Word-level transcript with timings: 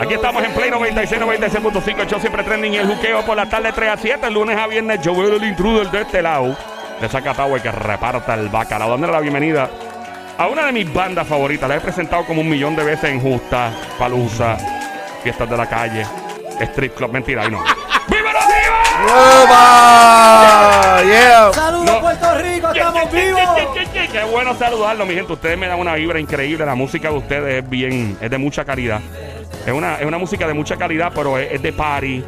Aquí 0.00 0.14
estamos 0.14 0.42
en 0.42 0.52
Play 0.52 0.70
96, 0.70 1.20
96.5. 1.20 2.00
El 2.00 2.06
show 2.06 2.18
siempre 2.18 2.42
trending 2.42 2.72
y 2.72 2.76
el 2.78 2.86
juqueo 2.86 3.22
por 3.26 3.36
la 3.36 3.46
tarde 3.46 3.70
3 3.70 3.90
a 3.90 3.96
7. 3.98 4.26
El 4.28 4.32
lunes 4.32 4.56
a 4.56 4.66
viernes, 4.66 4.98
yo 5.02 5.14
veo 5.14 5.36
el 5.36 5.44
intruder 5.44 5.90
de 5.90 6.00
este 6.00 6.22
lado. 6.22 6.56
De 7.02 7.06
Zacatau, 7.06 7.54
el 7.54 7.60
que 7.60 7.70
reparta 7.70 8.32
el 8.32 8.48
bacalao. 8.48 8.90
Dándole 8.92 9.12
la 9.12 9.20
bienvenida 9.20 9.68
a 10.38 10.46
una 10.46 10.64
de 10.64 10.72
mis 10.72 10.90
bandas 10.90 11.28
favoritas. 11.28 11.68
La 11.68 11.76
he 11.76 11.80
presentado 11.80 12.24
como 12.24 12.40
un 12.40 12.48
millón 12.48 12.74
de 12.76 12.84
veces 12.84 13.10
en 13.10 13.20
Justa, 13.20 13.72
Palusa, 13.98 14.56
Fiestas 15.22 15.50
de 15.50 15.56
la 15.58 15.68
Calle, 15.68 16.06
Street 16.60 16.92
Club. 16.92 17.12
Mentira, 17.12 17.42
ahí 17.42 17.50
no. 17.50 17.62
¡Viva 18.08 18.32
la 18.32 18.46
diva! 18.46 19.42
¡Opa! 19.44 21.02
¡Yeah! 21.04 21.52
¡Saludos 21.52 21.84
No. 21.84 22.00
Puerto 22.00 22.38
Rico! 22.38 22.68
¡Estamos 22.72 23.12
vivos! 23.12 23.40
Qué 24.10 24.24
bueno 24.24 24.54
saludarlo, 24.56 25.04
mi 25.04 25.14
gente. 25.14 25.34
Ustedes 25.34 25.58
me 25.58 25.66
dan 25.66 25.78
una 25.78 25.94
vibra 25.94 26.18
increíble. 26.18 26.64
La 26.64 26.74
música 26.74 27.10
de 27.10 27.18
ustedes 27.18 27.62
es 27.62 27.68
bien, 27.68 28.16
es 28.18 28.30
de 28.30 28.38
mucha 28.38 28.64
calidad. 28.64 29.00
Es 29.66 29.72
una, 29.72 29.96
es 29.96 30.06
una 30.06 30.18
música 30.18 30.46
de 30.46 30.54
mucha 30.54 30.76
calidad, 30.76 31.12
pero 31.14 31.38
es, 31.38 31.52
es 31.52 31.62
de 31.62 31.72
party. 31.72 32.24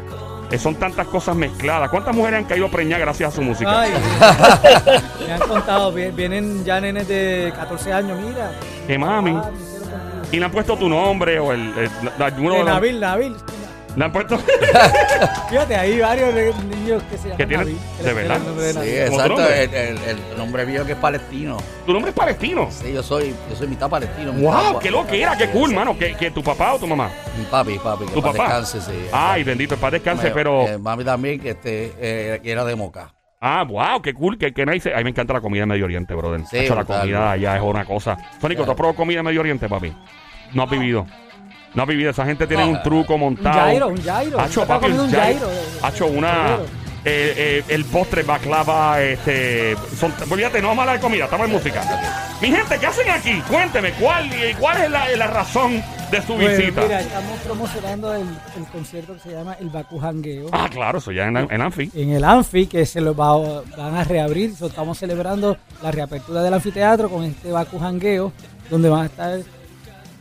Eh, 0.51 0.57
son 0.59 0.75
tantas 0.75 1.07
cosas 1.07 1.35
mezcladas. 1.35 1.89
¿Cuántas 1.89 2.15
mujeres 2.15 2.39
han 2.39 2.45
caído 2.45 2.69
preñadas 2.69 3.01
gracias 3.01 3.33
a 3.33 3.35
su 3.35 3.41
música? 3.41 3.81
Ay, 3.81 3.91
me 5.27 5.33
han 5.33 5.39
contado, 5.41 5.91
vi- 5.91 6.11
vienen 6.11 6.63
ya 6.63 6.79
nenes 6.79 7.07
de 7.07 7.51
14 7.55 7.91
años, 7.91 8.19
mira. 8.21 8.51
Que 8.85 8.97
mami. 8.97 9.31
Ah. 9.35 9.49
Y 10.31 10.37
le 10.37 10.45
han 10.45 10.51
puesto 10.51 10.75
tu 10.77 10.87
nombre 10.89 11.39
o 11.39 11.51
el, 11.53 11.73
el- 11.77 11.89
De 12.57 12.63
Nabil, 12.63 12.99
Nabil. 12.99 13.35
Le 13.95 14.05
han 14.05 14.11
puesto. 14.11 14.37
Fíjate, 15.49 15.75
hay 15.75 15.99
varios 15.99 16.33
niños 16.63 17.03
que 17.03 17.17
se 17.17 17.23
llaman 17.29 17.37
Que 17.37 17.45
tienen- 17.47 17.77
que 17.97 18.03
¿de 18.03 18.13
verdad? 18.13 18.39
Sí, 18.39 18.45
Nabil. 18.45 18.73
¿Cómo 18.73 18.83
tu 18.83 18.89
exacto. 19.13 19.27
nombre? 19.29 19.63
El, 19.63 19.73
el- 19.73 19.97
el 20.31 20.37
nombre 20.37 20.65
mío 20.65 20.85
que 20.85 20.91
es 20.93 20.97
palestino. 20.97 21.57
tu 21.85 21.93
nombre 21.93 22.09
es 22.09 22.15
palestino. 22.15 22.67
Sí, 22.71 22.91
yo 22.93 23.03
soy, 23.03 23.35
yo 23.49 23.55
soy 23.55 23.67
mitad 23.67 23.89
palestino. 23.89 24.33
mitad 24.33 24.51
¡Wow! 24.51 24.73
gua- 24.75 24.79
¡Qué 24.79 24.91
lo 24.91 25.05
que 25.05 25.21
era! 25.21 25.37
¡Qué 25.37 25.49
cool, 25.49 25.73
mano! 25.73 25.97
¿Que, 25.97 26.15
que 26.15 26.31
tu 26.31 26.41
papá 26.43 26.73
o 26.73 26.79
tu 26.79 26.87
mamá? 26.87 27.09
Mi 27.37 27.43
papi, 27.45 27.77
papi. 27.77 28.05
Que 28.05 28.11
¿Tu 28.13 28.21
papá? 28.21 28.43
Descanse, 28.59 28.81
sí. 28.81 29.07
Ay, 29.11 29.43
bendito, 29.43 29.75
el 29.75 29.79
paz 29.79 29.91
descanse, 29.91 30.23
Me- 30.29 30.31
pero. 30.31 30.67
eh, 30.67 30.77
mami 30.77 31.03
también, 31.03 31.39
que 31.39 31.51
este, 31.51 31.93
eh, 31.99 32.39
que 32.41 32.51
era 32.51 32.65
de 32.65 32.75
Moca. 32.75 33.13
Ah, 33.45 33.63
wow, 33.67 34.01
qué 34.01 34.13
cool, 34.13 34.37
qué, 34.37 34.53
qué 34.53 34.65
nice. 34.65 34.93
A 34.93 34.97
mí 34.99 35.03
me 35.03 35.09
encanta 35.11 35.33
la 35.33 35.41
comida 35.41 35.63
de 35.63 35.65
Medio 35.67 35.85
Oriente, 35.85 36.13
brother. 36.15 36.41
Sí, 36.49 36.59
Hacho, 36.59 36.75
la 36.75 36.85
comida 36.85 37.31
allá 37.31 37.57
es 37.57 37.61
una 37.61 37.83
cosa. 37.85 38.17
Sónico, 38.39 38.63
¿tú 38.63 38.71
has 38.71 38.77
probado 38.77 38.95
comida 38.95 39.17
de 39.17 39.23
Medio 39.23 39.41
Oriente, 39.41 39.67
papi? 39.67 39.93
No 40.53 40.63
has 40.63 40.69
vivido. 40.69 41.05
No 41.75 41.83
has 41.83 41.87
vivido. 41.89 42.11
Esa 42.11 42.25
gente 42.25 42.45
tiene 42.47 42.65
un 42.65 42.81
truco 42.83 43.15
Un 43.15 43.19
montado. 43.21 43.71
gyro, 43.71 43.87
un 43.89 43.97
gyro. 43.97 44.39
Hacho, 44.39 44.65
papi, 44.65 44.87
un 44.91 44.99
un 45.01 45.09
gyro. 45.09 45.21
gyro. 45.23 45.47
Hacho, 45.81 46.07
una... 46.07 46.57
Eh, 47.05 47.33
eh, 47.35 47.63
el 47.67 47.83
postre, 47.83 48.23
baklava, 48.23 49.01
este... 49.01 49.75
Son, 49.99 50.13
olvídate, 50.31 50.61
no 50.61 50.69
vamos 50.69 50.79
a 50.79 50.83
hablar 50.83 50.95
de 50.95 51.01
comida, 51.01 51.25
estamos 51.25 51.47
en 51.47 51.51
música. 51.51 51.81
Mi 52.41 52.47
gente, 52.49 52.79
¿qué 52.79 52.85
hacen 52.85 53.09
aquí? 53.09 53.41
Cuénteme, 53.49 53.91
¿cuál, 53.99 54.27
y 54.27 54.53
cuál 54.53 54.83
es 54.83 54.89
la, 54.89 55.09
la 55.17 55.27
razón 55.27 55.83
de 56.11 56.21
su 56.21 56.37
visita? 56.37 56.81
mira, 56.83 57.01
estamos 57.01 57.39
promocionando 57.41 58.13
el, 58.13 58.21
el 58.55 58.65
concierto 58.71 59.15
que 59.15 59.19
se 59.19 59.31
llama 59.31 59.57
El 59.59 59.69
Baku 59.69 59.99
Jangueo. 59.99 60.47
Ah, 60.53 60.69
claro, 60.71 60.99
eso 60.99 61.11
ya 61.11 61.25
en, 61.27 61.35
en 61.35 61.61
Anfi. 61.61 61.91
en 61.93 62.11
el 62.11 62.23
Anfi, 62.23 62.67
que 62.67 62.85
se 62.85 63.01
lo 63.01 63.13
va- 63.13 63.63
van 63.77 63.97
a 63.97 64.05
reabrir. 64.05 64.55
So, 64.55 64.67
estamos 64.67 64.97
celebrando 64.97 65.57
la 65.81 65.91
reapertura 65.91 66.41
del 66.41 66.53
anfiteatro 66.53 67.09
con 67.09 67.25
este 67.25 67.51
Baku 67.51 67.79
Jangueo, 67.79 68.31
donde 68.69 68.87
van 68.87 69.01
a 69.01 69.05
estar 69.07 69.39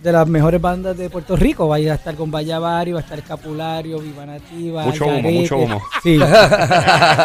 de 0.02 0.12
las 0.12 0.26
mejores 0.26 0.60
bandas 0.60 0.96
de 0.96 1.08
Puerto 1.08 1.36
Rico. 1.36 1.68
Va 1.68 1.76
a 1.76 1.78
estar 1.80 2.14
con 2.14 2.30
Vallavari, 2.30 2.92
va 2.92 2.98
a 3.00 3.02
estar 3.02 3.18
Escapulario, 3.18 3.98
Viva 4.00 4.26
Nativa, 4.26 4.84
Mucho 4.84 5.06
humo, 5.06 5.30
mucho 5.30 5.56
humo. 5.58 5.82
Sí. 6.02 6.18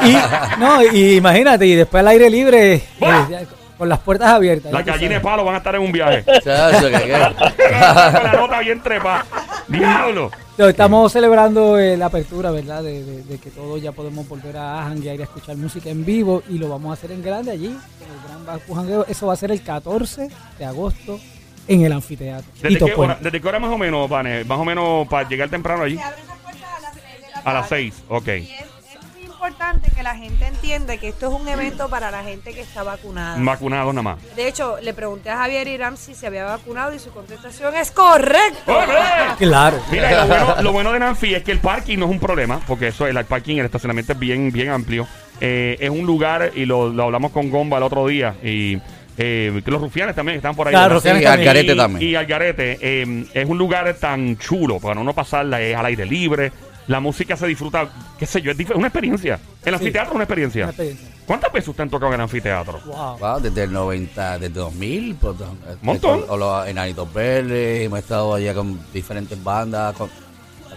y, 0.05 0.59
no, 0.59 0.83
y 0.93 1.15
imagínate, 1.17 1.65
y 1.65 1.75
después 1.75 2.01
al 2.01 2.07
aire 2.09 2.29
libre, 2.29 2.73
eh, 2.75 3.47
con 3.77 3.89
las 3.89 3.99
puertas 3.99 4.29
abiertas. 4.29 4.71
Las 4.71 4.85
gallinas 4.85 5.15
de 5.15 5.19
palo 5.21 5.43
van 5.43 5.55
a 5.55 5.57
estar 5.59 5.75
en 5.75 5.81
un 5.81 5.91
viaje. 5.91 6.23
Chacho, 6.43 6.87
que- 6.87 6.91
que- 6.93 7.11
Con 7.11 8.23
la 8.23 8.33
nota 8.37 8.59
bien 8.59 8.81
trepa. 8.81 9.25
¡Diablo! 9.67 10.31
Estamos 10.57 11.11
celebrando 11.11 11.77
eh, 11.77 11.95
la 11.97 12.07
apertura, 12.07 12.49
¿verdad? 12.49 12.81
De, 12.81 13.03
de- 13.03 13.23
de 13.23 13.37
que 13.37 13.51
todos 13.51 13.79
ya 13.81 13.91
podemos 13.91 14.27
volver 14.27 14.57
a 14.57 14.83
janguear 14.83 15.15
y 15.17 15.21
a 15.21 15.23
escuchar 15.25 15.55
música 15.57 15.89
en 15.91 16.03
vivo 16.03 16.41
y 16.49 16.57
lo 16.57 16.67
vamos 16.69 16.89
a 16.89 16.93
hacer 16.93 17.11
en 17.11 17.21
grande 17.21 17.51
allí, 17.51 17.67
en 17.67 17.73
el 17.73 18.45
Gran 18.45 18.59
Jangueo. 18.75 19.05
Eso 19.07 19.27
va 19.27 19.33
a 19.33 19.35
ser 19.35 19.51
el 19.51 19.61
14 19.61 20.29
de 20.57 20.65
agosto 20.65 21.19
en 21.67 21.81
el 21.85 21.91
anfiteatro. 21.91 22.51
¿Desde 22.61 22.77
qué, 22.77 22.93
hora. 22.93 23.17
¿Desde 23.21 23.41
qué 23.41 23.47
hora 23.47 23.59
más 23.59 23.71
o 23.71 23.77
menos, 23.77 24.09
Vane? 24.09 24.43
Más 24.43 24.59
o 24.59 24.65
menos 24.65 25.07
para 25.07 25.27
llegar 25.27 25.49
temprano 25.49 25.83
allí. 25.83 25.97
Se 25.97 26.03
abren 26.03 26.27
las 26.27 26.37
puertas 26.37 26.69
a 26.77 26.81
las 26.81 26.93
6 26.93 27.03
de 27.21 27.31
la 27.31 27.39
A 27.39 27.53
las 27.53 27.69
6, 27.69 28.03
ok. 28.09 28.27
Y 28.27 28.31
es, 28.31 28.41
es 28.41 29.13
muy 29.13 29.23
importante 29.25 29.91
que 29.91 30.03
la 30.03 30.15
gente 30.15 30.47
entienda 30.47 30.97
que 30.97 31.09
esto 31.09 31.27
es 31.27 31.41
un 31.41 31.47
evento 31.47 31.89
para 31.89 32.09
la 32.11 32.23
gente 32.23 32.53
que 32.53 32.61
está 32.61 32.83
vacunada. 32.83 33.37
Vacunados 33.39 33.93
nada 33.93 34.03
más. 34.03 34.35
de 34.35 34.47
hecho, 34.47 34.77
le 34.81 34.93
pregunté 34.93 35.29
a 35.29 35.37
Javier 35.37 35.67
Iram 35.67 35.97
si 35.97 36.15
se 36.15 36.27
había 36.27 36.45
vacunado 36.45 36.93
y 36.93 36.99
su 36.99 37.11
contestación 37.11 37.75
es 37.75 37.91
correcto. 37.91 38.79
Claro. 39.37 39.77
Mira, 39.91 40.11
y 40.11 40.15
lo 40.15 40.27
bueno, 40.27 40.55
lo 40.61 40.71
bueno 40.71 40.93
de 40.93 40.99
Nanfi 40.99 41.35
es 41.35 41.43
que 41.43 41.51
el 41.51 41.59
parking 41.59 41.97
no 41.97 42.05
es 42.05 42.11
un 42.11 42.19
problema, 42.19 42.61
porque 42.65 42.87
eso, 42.87 43.05
el 43.05 43.25
parking, 43.25 43.57
el 43.57 43.65
estacionamiento 43.65 44.13
es 44.13 44.19
bien, 44.19 44.51
bien 44.51 44.69
amplio. 44.69 45.07
Eh, 45.39 45.77
es 45.79 45.89
un 45.89 46.05
lugar, 46.05 46.51
y 46.55 46.65
lo, 46.65 46.89
lo 46.89 47.03
hablamos 47.03 47.31
con 47.31 47.51
Gomba 47.51 47.77
el 47.77 47.83
otro 47.83 48.07
día, 48.07 48.35
y 48.43 48.79
eh, 49.17 49.61
los 49.65 49.81
rufianes 49.81 50.15
también 50.15 50.37
están 50.37 50.55
por 50.55 50.67
ahí. 50.67 50.73
Claro, 50.73 50.99
Sí, 50.99 51.07
también. 51.09 51.27
Algarete 51.31 51.73
y, 51.73 51.77
también. 51.77 52.09
Y 52.11 52.15
Algarete, 52.15 52.77
eh, 52.81 53.25
es 53.33 53.45
un 53.49 53.57
lugar 53.57 53.93
tan 53.95 54.37
chulo 54.37 54.79
para 54.79 54.99
uno 55.01 55.13
pasarla, 55.13 55.61
es 55.61 55.75
al 55.75 55.85
aire 55.87 56.05
libre, 56.05 56.51
la 56.87 56.99
música 57.01 57.35
se 57.35 57.47
disfruta, 57.47 57.89
qué 58.17 58.25
sé 58.25 58.41
yo, 58.41 58.51
es 58.51 58.57
una 58.71 58.87
experiencia. 58.87 59.39
El 59.65 59.73
anfiteatro 59.73 60.11
es 60.11 60.15
una 60.15 60.23
experiencia. 60.23 60.63
Una 60.63 60.69
experiencia. 60.71 61.07
¿Cuántas 61.25 61.51
veces 61.51 61.67
usted 61.67 61.83
han 61.83 61.89
tocado 61.89 62.13
en 62.13 62.15
el 62.15 62.21
anfiteatro? 62.23 62.79
Wow. 62.85 63.17
Wow, 63.17 63.39
desde 63.41 63.63
el 63.63 63.73
90, 63.73 64.39
desde 64.39 64.53
2000. 64.53 65.15
Pues, 65.15 65.33
este, 65.33 65.77
Montón. 65.81 66.19
Con, 66.19 66.27
con 66.29 66.39
los 66.39 66.67
Enanitos 66.67 67.13
Verdes, 67.13 67.85
hemos 67.85 67.99
estado 67.99 68.35
allá 68.35 68.53
con 68.53 68.79
diferentes 68.93 69.43
bandas, 69.43 69.93
con, 69.97 70.09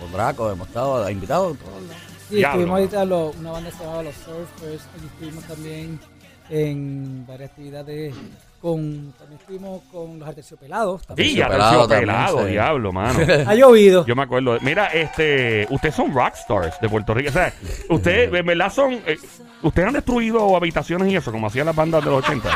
con 0.00 0.12
Draco, 0.12 0.50
hemos 0.50 0.66
estado 0.66 1.08
invitados. 1.08 1.56
todos 1.58 1.82
los- 1.82 1.96
Sí, 2.28 2.36
Diablo. 2.36 2.60
estuvimos 2.60 2.78
ahorita 2.80 3.04
lo- 3.04 3.30
una 3.30 3.50
banda 3.52 3.70
que 3.70 3.76
se 3.76 3.82
llamaba 3.84 4.02
Los 4.04 4.14
Surfers, 4.14 4.82
y 5.02 5.06
estuvimos 5.06 5.44
también 5.44 6.00
en 6.50 7.24
varias 7.26 7.50
actividades 7.50 8.14
con, 8.60 9.14
también 9.18 9.40
estuvimos 9.40 9.82
con 9.90 10.18
los 10.18 10.28
Arterciopelados. 10.28 11.06
también. 11.06 11.34
Pelado, 11.34 11.88
también, 11.88 12.46
sí. 12.46 12.52
diablo, 12.52 12.92
mano. 12.92 13.18
Ha 13.46 13.54
llovido. 13.54 14.04
Yo 14.04 14.14
me 14.14 14.22
acuerdo. 14.22 14.58
Mira, 14.60 14.86
este, 14.88 15.66
ustedes 15.70 15.94
son 15.94 16.12
rockstars 16.12 16.78
de 16.80 16.88
Puerto 16.88 17.14
Rico. 17.14 17.30
O 17.30 17.32
sea, 17.32 17.52
ustedes, 17.88 18.32
en 18.34 18.44
verdad, 18.44 18.70
son. 18.70 18.92
eh, 19.06 19.16
ustedes 19.62 19.88
han 19.88 19.94
destruido 19.94 20.54
habitaciones 20.56 21.10
y 21.10 21.16
eso, 21.16 21.32
como 21.32 21.46
hacían 21.46 21.66
las 21.66 21.76
bandas 21.76 22.04
de 22.04 22.10
los 22.10 22.22
80. 22.22 22.48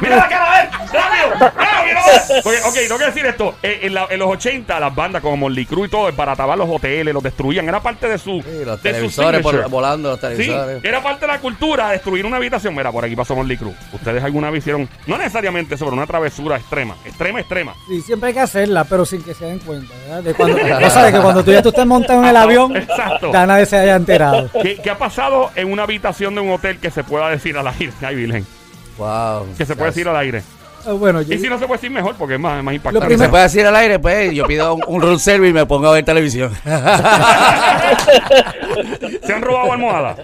¡Mira 0.00 0.16
la 0.16 0.28
cara 0.28 0.56
de 0.56 0.62
él! 0.62 0.68
¡Rápido! 0.92 1.50
¡Rápido! 1.56 2.42
Porque, 2.42 2.58
ok, 2.64 2.74
tengo 2.74 2.98
que 2.98 3.04
decir 3.06 3.26
esto. 3.26 3.54
Eh, 3.62 3.80
en, 3.82 3.94
la- 3.94 4.06
en 4.10 4.18
los 4.18 4.28
80, 4.28 4.78
las 4.80 4.94
bandas 4.94 5.22
como 5.22 5.36
Molly 5.36 5.66
Crew 5.66 5.84
y 5.84 5.88
todo, 5.88 6.10
barataban 6.12 6.58
los 6.58 6.68
hoteles, 6.68 7.12
los 7.14 7.22
destruían. 7.22 7.68
Era 7.68 7.80
parte 7.80 8.08
de 8.08 8.18
su. 8.18 8.42
Sí, 8.42 8.64
los 8.64 8.82
de 8.82 8.90
su 8.90 8.94
televisores 8.94 9.40
por- 9.42 9.52
signature. 9.52 9.70
volando, 9.72 10.10
los 10.10 10.20
Sí, 10.20 10.26
televisores. 10.26 10.84
era 10.84 11.02
parte 11.02 11.26
de 11.26 11.32
la 11.32 11.38
cultura 11.38 11.90
destruir 11.90 12.26
una 12.26 12.36
habitación. 12.36 12.74
Mira, 12.74 12.90
por 12.92 13.04
aquí 13.04 13.16
pasó 13.16 13.34
Molly 13.36 13.56
Crew. 13.56 13.74
Ustedes 13.92 14.22
alguna 14.22 14.50
vez 14.50 14.60
hicieron, 14.62 14.88
no 15.06 15.18
necesariamente 15.18 15.76
sobre 15.76 15.94
una 15.96 16.06
travesura 16.06 16.56
extrema, 16.56 16.96
extrema, 17.04 17.40
extrema. 17.40 17.74
Sí, 17.88 18.00
siempre 18.02 18.28
hay 18.28 18.34
que 18.34 18.40
hacerla, 18.40 18.84
pero 18.84 19.04
sin 19.04 19.22
que 19.22 19.34
se 19.34 19.44
den 19.46 19.58
cuenta, 19.60 19.92
¿verdad? 20.06 20.22
De 20.22 20.34
cuando, 20.34 20.58
cosa 20.80 21.04
de 21.04 21.12
que 21.12 21.20
cuando 21.20 21.44
tú 21.44 21.52
ya 21.52 21.62
tú 21.62 21.68
estés 21.70 21.86
montado 21.86 22.20
en 22.22 22.28
el 22.28 22.36
avión, 22.36 22.76
Exacto. 22.76 23.32
ya 23.32 23.46
nadie 23.46 23.66
se 23.66 23.76
haya 23.78 23.96
enterado. 23.96 24.50
¿Qué, 24.62 24.76
qué 24.82 24.90
ha 24.90 24.98
pasado 24.98 25.50
en 25.54 25.70
una 25.72 25.84
habitación 25.84 26.34
de 26.34 26.40
un 26.40 26.50
hotel 26.50 26.78
que 26.78 26.90
se 26.90 27.04
pueda 27.04 27.28
decir 27.30 27.56
al 27.56 27.66
aire? 27.68 27.92
Ay, 28.02 28.14
Virgen. 28.16 28.46
Wow. 28.98 29.54
Que 29.56 29.66
se 29.66 29.76
puede 29.76 29.90
decir 29.90 30.08
al 30.08 30.16
aire. 30.16 30.42
Bueno, 30.94 31.22
yo, 31.22 31.34
Y 31.34 31.38
si 31.38 31.48
no 31.48 31.58
se 31.58 31.66
puede 31.66 31.78
decir 31.78 31.90
mejor 31.90 32.14
porque 32.16 32.34
es 32.34 32.40
más, 32.40 32.58
es 32.58 32.64
más 32.64 32.74
impactante. 32.74 33.06
Se 33.06 33.08
primero- 33.14 33.30
puede 33.30 33.42
decir 33.44 33.66
al 33.66 33.76
aire, 33.76 33.98
pues 33.98 34.32
yo 34.32 34.46
pido 34.46 34.74
un, 34.74 34.84
un 34.86 35.02
room 35.02 35.18
service 35.18 35.50
y 35.50 35.52
me 35.52 35.66
pongo 35.66 35.88
a 35.88 35.92
ver 35.92 36.04
televisión. 36.04 36.52
¿Se 39.22 39.32
han 39.32 39.42
robado 39.42 39.72
almohadas 39.72 40.18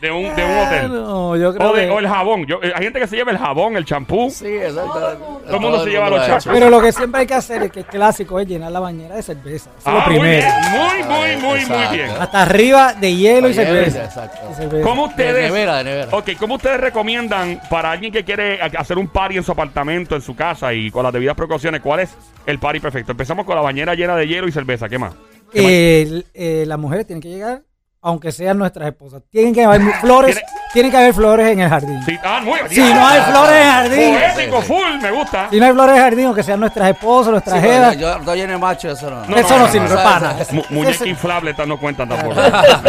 de 0.00 0.10
un, 0.10 0.34
de 0.34 0.44
un 0.44 0.58
hotel? 0.58 0.92
no, 0.92 1.36
yo 1.36 1.54
creo 1.54 1.70
O, 1.70 1.74
de- 1.74 1.84
que- 1.86 1.90
o 1.90 1.98
el 1.98 2.08
jabón. 2.08 2.46
Yo- 2.46 2.60
eh, 2.62 2.72
hay 2.74 2.84
gente 2.84 3.00
que 3.00 3.06
se 3.06 3.16
lleva 3.16 3.30
el 3.30 3.38
jabón, 3.38 3.76
el 3.76 3.84
champú. 3.84 4.30
sí, 4.30 4.46
exacto. 4.46 5.40
Todo 5.46 5.56
el 5.56 5.60
mundo 5.60 5.84
se 5.84 5.90
lleva 5.90 6.10
los 6.10 6.18
lo 6.18 6.24
ha 6.24 6.28
chacos. 6.28 6.48
Pero 6.52 6.70
lo 6.70 6.80
que 6.80 6.92
siempre 6.92 7.20
hay 7.22 7.26
que 7.26 7.34
hacer 7.34 7.62
es 7.62 7.72
que 7.72 7.80
es 7.80 7.86
clásico 7.86 8.38
es 8.40 8.46
llenar 8.48 8.72
la 8.72 8.80
bañera 8.80 9.16
de 9.16 9.22
cerveza. 9.22 9.70
Eso 9.78 9.88
es 9.88 9.94
lo 9.94 10.00
Ah, 10.00 10.04
muy 10.08 10.18
primero. 10.18 10.48
Muy, 10.70 11.02
muy, 11.04 11.36
muy, 11.36 11.66
muy 11.66 11.96
bien. 11.96 12.10
Hasta 12.20 12.42
arriba 12.42 12.92
de 12.94 13.14
hielo 13.16 13.48
y 13.48 13.54
cerveza. 13.54 14.04
exacto. 14.04 14.38
Y 14.50 14.54
cerveza. 14.54 14.84
¿Cómo 14.88 15.04
De 15.04 15.08
ustedes... 15.10 15.42
nevera, 15.52 15.76
de 15.78 15.84
nevera. 15.84 16.08
Ok, 16.12 16.30
¿cómo 16.38 16.54
ustedes 16.56 16.80
recomiendan 16.80 17.60
para 17.70 17.90
alguien 17.92 18.12
que 18.12 18.24
quiere 18.24 18.60
ha- 18.60 18.66
hacer 18.80 18.98
un 18.98 19.08
party 19.08 19.36
en 19.38 19.44
su 19.44 19.52
apartamento, 19.52 19.77
en 20.16 20.22
su 20.22 20.34
casa 20.36 20.72
y 20.74 20.90
con 20.90 21.02
las 21.04 21.12
debidas 21.12 21.34
precauciones, 21.36 21.80
cuál 21.80 22.00
es 22.00 22.10
el 22.46 22.58
party 22.58 22.80
perfecto? 22.80 23.12
Empezamos 23.12 23.44
con 23.46 23.54
la 23.54 23.62
bañera 23.62 23.94
llena 23.94 24.16
de 24.16 24.26
hielo 24.26 24.48
y 24.48 24.52
cerveza. 24.52 24.88
¿Qué 24.88 24.98
más? 24.98 25.12
¿Qué 25.52 25.62
más? 25.62 25.70
El- 25.70 26.26
eh, 26.34 26.64
las 26.66 26.78
mujeres 26.78 27.06
tienen 27.06 27.22
que 27.22 27.28
llegar, 27.28 27.62
aunque 28.02 28.32
sean 28.32 28.58
nuestras 28.58 28.88
esposas. 28.88 29.22
Tienen 29.30 29.54
que 29.54 29.64
haber 29.64 29.80
flores, 30.00 30.34
Tiene- 30.36 30.48
tienen 30.72 30.90
que 30.90 30.96
haber 30.98 31.14
flores 31.14 31.46
en 31.48 31.60
el 31.60 31.68
jardín. 31.68 32.00
Sí, 32.04 32.16
ah, 32.22 32.40
muy. 32.44 32.58
Si 32.68 32.80
no 32.80 33.06
hay 33.06 33.20
flores 33.22 33.52
en 33.56 33.62
el 33.66 33.72
jardín, 33.72 34.14
Poético, 34.34 34.62
full, 34.62 35.00
me 35.02 35.10
gusta. 35.10 35.48
si 35.50 35.58
no 35.58 35.66
hay 35.66 35.72
flores 35.72 35.90
en 35.92 35.96
el 35.96 36.02
jardín, 36.04 36.26
aunque 36.26 36.42
sean 36.42 36.60
nuestras 36.60 36.90
esposas, 36.90 37.32
nuestras 37.32 37.60
jevas, 37.60 37.94
yo, 37.94 38.00
yo 38.00 38.16
estoy 38.18 38.40
en 38.42 38.50
el 38.50 38.58
macho, 38.58 38.90
eso 38.90 39.10
no. 39.10 39.24
No, 39.26 39.36
eso 39.36 39.58
no, 39.58 39.68
sirve 39.68 39.88
no, 39.88 39.94
para 39.96 40.32
no, 40.34 40.40
Eso- 40.40 40.64
muñeca 40.70 41.06
inflable 41.06 41.54
no 41.66 41.78
cuentan 41.80 42.08
tampoco. 42.08 42.34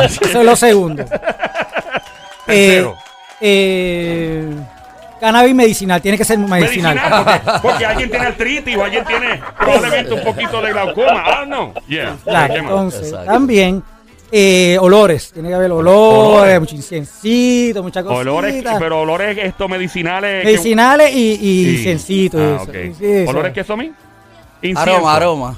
Eso 0.04 0.26
es 0.40 0.46
lo 0.46 0.56
segundo. 0.56 1.06
Tercero. 2.46 2.96
Eh, 3.42 4.46
eh, 4.46 4.56
Cannabis 5.20 5.54
medicinal, 5.56 6.02
tiene 6.02 6.18
que 6.18 6.26
ser 6.26 6.38
medicinal. 6.40 6.96
Medicinal, 6.96 7.24
porque, 7.44 7.60
porque 7.62 7.86
alguien 7.86 8.10
tiene 8.10 8.26
artritis 8.28 8.78
o 8.78 8.84
alguien 8.84 9.04
tiene 9.06 9.42
probablemente 9.58 10.14
un 10.14 10.24
poquito 10.24 10.62
de 10.62 10.72
glaucoma. 10.72 11.24
Ah, 11.26 11.46
no. 11.48 11.74
Yeah. 11.88 12.16
Claro, 12.24 12.56
entonces, 12.56 13.14
también 13.26 13.84
eh, 14.32 14.78
olores, 14.80 15.32
tiene 15.34 15.50
que 15.50 15.56
haber 15.56 15.72
olores, 15.72 16.30
Olores. 16.30 16.60
mucho 16.60 16.76
inciencito, 16.76 17.82
muchas 17.84 18.04
cositas. 18.04 18.22
Olores, 18.22 18.64
pero 18.80 19.02
olores 19.02 19.38
estos 19.40 19.70
medicinales. 19.70 20.42
que- 20.42 20.52
medicinales 20.52 21.12
y, 21.14 21.32
y 21.34 21.66
Sí. 21.66 21.76
inciencito. 21.78 22.38
Ah, 22.38 22.64
eso. 22.72 23.04
eso. 23.04 23.30
¿Olores 23.32 23.54
qué 23.54 23.64
son? 23.64 23.80
mi? 23.80 23.92
Incienso. 24.62 24.82
Aroma, 24.82 25.16
aroma. 25.16 25.58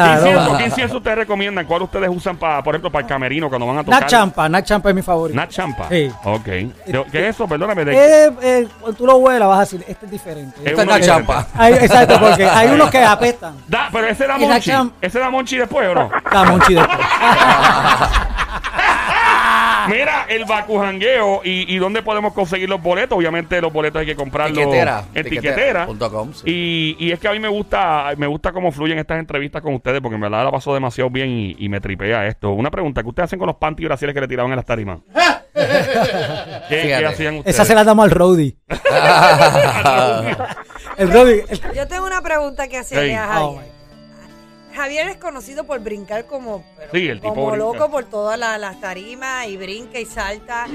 Ah, 0.00 0.14
incienso. 0.16 0.40
aroma. 0.40 0.58
¿Qué 0.58 0.64
incienso 0.66 0.96
ustedes 0.98 1.18
recomiendan? 1.18 1.66
¿Cuál 1.66 1.82
ustedes 1.82 2.08
usan, 2.12 2.36
para, 2.36 2.62
por 2.62 2.74
ejemplo, 2.74 2.90
para 2.90 3.02
el 3.02 3.08
camerino 3.08 3.48
cuando 3.48 3.66
van 3.66 3.78
a 3.78 3.84
tocar? 3.84 4.00
Nat 4.02 4.08
Champa, 4.10 4.48
Nat 4.48 4.64
Champa 4.64 4.88
es 4.90 4.94
mi 4.94 5.02
favorito. 5.02 5.36
Nat 5.36 5.50
Champa. 5.50 5.88
Sí. 5.88 6.10
Ok. 6.24 6.44
¿De- 6.44 7.04
¿Qué 7.10 7.28
es 7.28 7.34
eso? 7.34 7.46
Perdóname. 7.48 7.84
de- 7.84 7.92
Eh, 7.94 8.30
eh, 8.42 8.68
cuando 8.80 8.96
tú 8.96 9.06
lo 9.06 9.16
huelas 9.16 9.48
vas 9.48 9.56
a 9.56 9.60
decir, 9.60 9.84
este 9.88 10.06
es 10.06 10.12
diferente. 10.12 10.56
Es 10.60 10.66
Esta 10.66 10.82
es 10.82 10.86
uno 10.86 10.92
la 10.92 10.98
diferente. 10.98 11.26
champa. 11.32 11.46
Hay- 11.54 11.74
exacto, 11.74 12.20
porque 12.20 12.44
hay 12.44 12.68
unos 12.74 12.90
que 12.90 13.02
apestan. 13.04 13.54
Da, 13.66 13.88
pero 13.92 14.06
ese 14.06 14.26
da 14.26 14.38
Y 14.38 14.46
Nat 14.46 14.66
Monchi. 14.66 14.92
¿Ese 15.00 15.18
da 15.18 15.30
Monchi 15.30 15.56
después 15.56 15.88
o 15.88 15.94
no? 15.94 16.10
Da 16.32 16.44
monchi 16.44 16.74
después. 16.74 16.98
Mira, 19.88 20.26
el 20.28 20.44
vacujangueo 20.44 21.40
y, 21.44 21.74
y 21.74 21.78
dónde 21.78 22.02
podemos 22.02 22.32
conseguir 22.32 22.68
los 22.68 22.82
boletos. 22.82 23.16
Obviamente 23.18 23.60
los 23.60 23.72
boletos 23.72 24.00
hay 24.00 24.06
que 24.06 24.16
comprarlos 24.16 24.58
Tiquetera. 24.58 25.04
en 25.14 25.28
tiquetera. 25.28 25.86
punto 25.86 26.10
com, 26.10 26.32
sí. 26.32 26.42
Y, 26.46 26.96
y 27.06 27.12
es 27.12 27.18
que 27.20 27.28
a 27.28 27.32
mí 27.32 27.38
me 27.40 27.48
gusta, 27.48 28.10
me 28.16 28.26
gusta 28.26 28.52
cómo 28.52 28.70
fluyen 28.72 28.98
estas 28.98 29.18
entrevistas 29.18 29.62
con 29.62 29.74
ustedes, 29.74 30.00
porque 30.00 30.14
en 30.16 30.20
verdad 30.20 30.44
la 30.44 30.50
pasó 30.50 30.74
demasiado 30.74 31.10
bien 31.10 31.28
y, 31.30 31.56
y 31.58 31.68
me 31.68 31.80
tripea 31.80 32.26
esto. 32.26 32.50
Una 32.50 32.70
pregunta, 32.70 33.02
¿qué 33.02 33.08
ustedes 33.08 33.24
hacen 33.28 33.38
con 33.38 33.46
los 33.48 33.56
panty 33.56 33.84
brasiles 33.84 34.14
que 34.14 34.20
le 34.20 34.28
tiraban 34.28 34.50
en 34.52 34.56
las 34.56 34.66
tarimas? 34.66 34.98
¿Qué, 36.68 36.94
hacían 37.06 37.36
ustedes? 37.38 37.54
Esa 37.56 37.64
se 37.64 37.74
la 37.74 37.82
damos 37.84 38.04
al 38.04 38.10
Roadie. 38.10 38.56
El 40.96 41.12
Roadie. 41.12 41.44
el- 41.48 41.60
Yo 41.74 41.86
tengo 41.88 42.06
una 42.06 42.20
pregunta 42.22 42.68
que 42.68 42.78
hacerle 42.78 43.10
Ey. 43.10 43.14
a 43.14 43.40
Oh, 43.42 43.56
Javier. 43.56 43.72
Javier 44.74 45.08
es 45.08 45.16
conocido 45.16 45.64
por 45.64 45.80
brincar 45.80 46.26
como, 46.26 46.64
pero 46.76 46.90
Sí, 46.92 47.08
el 47.08 47.20
tipo 47.20 47.34
como 47.34 47.50
brinca. 47.50 47.64
loco 47.64 47.90
por 47.90 48.04
todas 48.04 48.38
la- 48.38 48.58
las 48.58 48.80
tarimas 48.80 49.46
y 49.46 49.56
brinca 49.56 49.98
y 49.98 50.04
salta. 50.06 50.66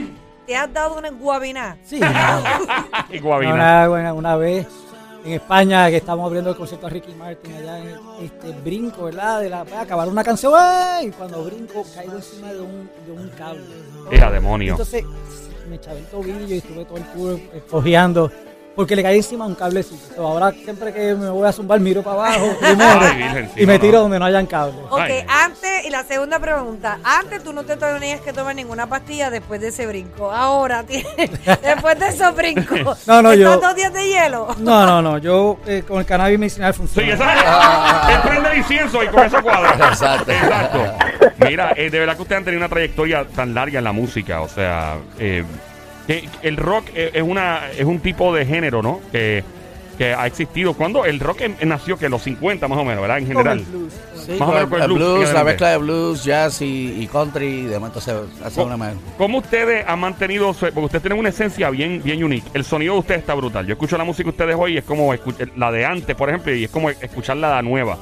¿Te 0.45 0.55
has 0.57 0.71
dado 0.73 0.97
una 0.97 1.09
guabina? 1.09 1.77
Sí. 1.83 1.99
y 3.11 3.19
guabina. 3.19 3.53
Una, 3.53 3.87
buena- 3.87 4.13
una 4.13 4.35
vez 4.35 4.67
en 5.23 5.33
España 5.33 5.89
que 5.89 5.97
estamos 5.97 6.25
abriendo 6.25 6.49
el 6.49 6.57
concierto 6.57 6.87
a 6.87 6.89
Ricky 6.89 7.13
Martin 7.13 7.53
allá 7.53 7.79
en 7.79 7.97
este 8.21 8.51
brinco, 8.61 9.05
¿verdad? 9.05 9.39
De 9.39 9.49
la, 9.49 9.63
voy 9.63 9.73
a 9.73 9.81
acabar 9.81 10.07
una 10.09 10.21
canción 10.23 10.53
¡ay! 10.57 11.07
y 11.07 11.11
cuando 11.11 11.43
brinco 11.45 11.85
caigo 11.95 12.15
encima 12.15 12.51
de 12.51 12.59
un, 12.59 12.89
de 13.05 13.11
un 13.13 13.29
cable. 13.29 13.63
Era 14.11 14.29
demonio. 14.29 14.73
Entonces 14.73 15.05
me 15.69 15.75
echavé 15.77 15.99
el 15.99 16.05
tobillo 16.07 16.45
y 16.45 16.57
estuve 16.57 16.83
todo 16.83 16.97
el 16.97 17.05
culo 17.05 17.39
cojeando 17.69 18.29
porque 18.75 18.95
le 18.95 19.03
caí 19.03 19.17
encima 19.17 19.45
un 19.45 19.55
cablecito. 19.55 20.25
Ahora 20.25 20.51
siempre 20.51 20.91
que 20.93 21.13
me 21.15 21.29
voy 21.29 21.47
a 21.47 21.51
zumbar 21.51 21.79
miro 21.79 22.01
para 22.01 22.15
abajo 22.15 22.55
primero 22.59 22.99
Ay, 23.01 23.17
virgencita, 23.17 23.61
y 23.61 23.65
me 23.65 23.77
tiro 23.79 23.93
no. 23.93 23.99
donde 24.03 24.19
no 24.19 24.25
hayan 24.25 24.45
cables. 24.47 24.79
Ok, 24.89 24.99
Ay. 24.99 25.25
antes, 25.27 25.85
y 25.85 25.89
la 25.89 26.03
segunda 26.03 26.39
pregunta, 26.39 26.99
antes 27.03 27.43
tú 27.43 27.53
no 27.53 27.63
te 27.63 27.77
tenías 27.77 28.21
que 28.21 28.33
tomar 28.33 28.55
ninguna 28.55 28.87
pastilla 28.87 29.29
después 29.29 29.61
de 29.61 29.67
ese 29.67 29.85
brinco. 29.85 30.31
Ahora 30.31 30.83
tienes, 30.83 31.13
después 31.61 31.99
de 31.99 32.07
esos 32.07 32.35
brincos. 32.35 33.03
No, 33.07 33.21
no, 33.21 33.31
¿estás 33.33 33.55
yo- 33.55 33.61
dos 33.61 33.75
días 33.75 33.93
de 33.93 34.07
hielo? 34.07 34.47
No, 34.57 34.85
no, 34.85 35.01
no, 35.01 35.17
yo 35.19 35.57
eh, 35.67 35.83
con 35.87 35.99
el 35.99 36.05
cannabis 36.05 36.39
medicinal 36.39 36.73
Sí, 36.73 36.79
funciona. 36.79 37.13
esa 37.13 38.11
Él 38.15 38.19
prende 38.23 38.49
el 38.51 38.57
incienso 38.57 39.03
y 39.03 39.07
con 39.07 39.23
eso 39.25 39.41
cuadra. 39.41 39.73
Exacto. 39.89 40.31
Exacto. 40.31 40.93
Mira, 41.37 41.73
eh, 41.75 41.89
de 41.89 41.99
verdad 41.99 42.15
que 42.15 42.21
ustedes 42.23 42.39
han 42.39 42.45
tenido 42.45 42.59
una 42.61 42.69
trayectoria 42.69 43.25
tan 43.35 43.53
larga 43.53 43.77
en 43.79 43.83
la 43.83 43.91
música. 43.91 44.41
O 44.41 44.47
sea, 44.49 44.97
eh, 45.19 45.43
que 46.07 46.27
el 46.41 46.57
rock 46.57 46.85
eh, 46.95 47.11
es 47.13 47.23
una 47.23 47.69
es 47.77 47.85
un 47.85 47.99
tipo 47.99 48.33
de 48.33 48.45
género, 48.45 48.81
¿no? 48.81 48.99
Que, 49.11 49.43
que 49.97 50.13
ha 50.13 50.25
existido. 50.25 50.73
cuando 50.73 51.05
El 51.05 51.19
rock 51.19 51.41
em- 51.41 51.55
nació 51.65 51.97
que 51.97 52.05
en 52.05 52.11
los 52.11 52.23
50 52.23 52.67
más 52.67 52.79
o 52.79 52.83
menos, 52.83 53.01
¿verdad? 53.01 53.19
En 53.19 53.27
general. 53.27 53.59
blues. 53.59 53.93
Sí, 54.25 54.31
Más 54.31 54.41
o 54.41 54.45
con 54.45 54.53
menos 54.55 54.63
el, 54.63 54.69
con 54.69 54.77
el 54.79 54.83
el 54.83 54.93
blues, 54.97 55.17
blues, 55.19 55.33
la 55.33 55.43
mezcla 55.43 55.69
de 55.71 55.77
blues, 55.77 56.23
jazz 56.23 56.61
y, 56.61 56.95
y 57.03 57.07
country, 57.07 57.45
y 57.45 57.61
de 57.65 57.77
momento 57.77 58.01
se 58.01 58.11
hace 58.43 58.55
¿Cómo, 58.55 58.67
una 58.73 58.77
mezcla. 58.77 59.01
cómo 59.17 59.37
ustedes 59.39 59.85
han 59.87 59.99
mantenido, 59.99 60.53
su- 60.53 60.61
porque 60.67 60.79
ustedes 60.85 61.01
tienen 61.03 61.19
una 61.19 61.29
esencia 61.29 61.69
bien, 61.69 62.01
bien 62.03 62.23
unique. 62.23 62.47
El 62.53 62.63
sonido 62.63 62.93
de 62.93 62.99
ustedes 63.01 63.19
está 63.19 63.33
brutal. 63.35 63.65
Yo 63.67 63.73
escucho 63.73 63.97
la 63.97 64.03
música 64.03 64.23
de 64.23 64.29
ustedes 64.29 64.55
hoy 64.57 64.73
y 64.73 64.77
es 64.77 64.83
como 64.83 65.13
la 65.57 65.71
de 65.71 65.85
antes, 65.85 66.15
por 66.15 66.29
ejemplo, 66.29 66.53
y 66.55 66.63
es 66.63 66.69
como 66.71 66.89
escuchar 66.89 67.37
la 67.37 67.61
nueva. 67.61 67.97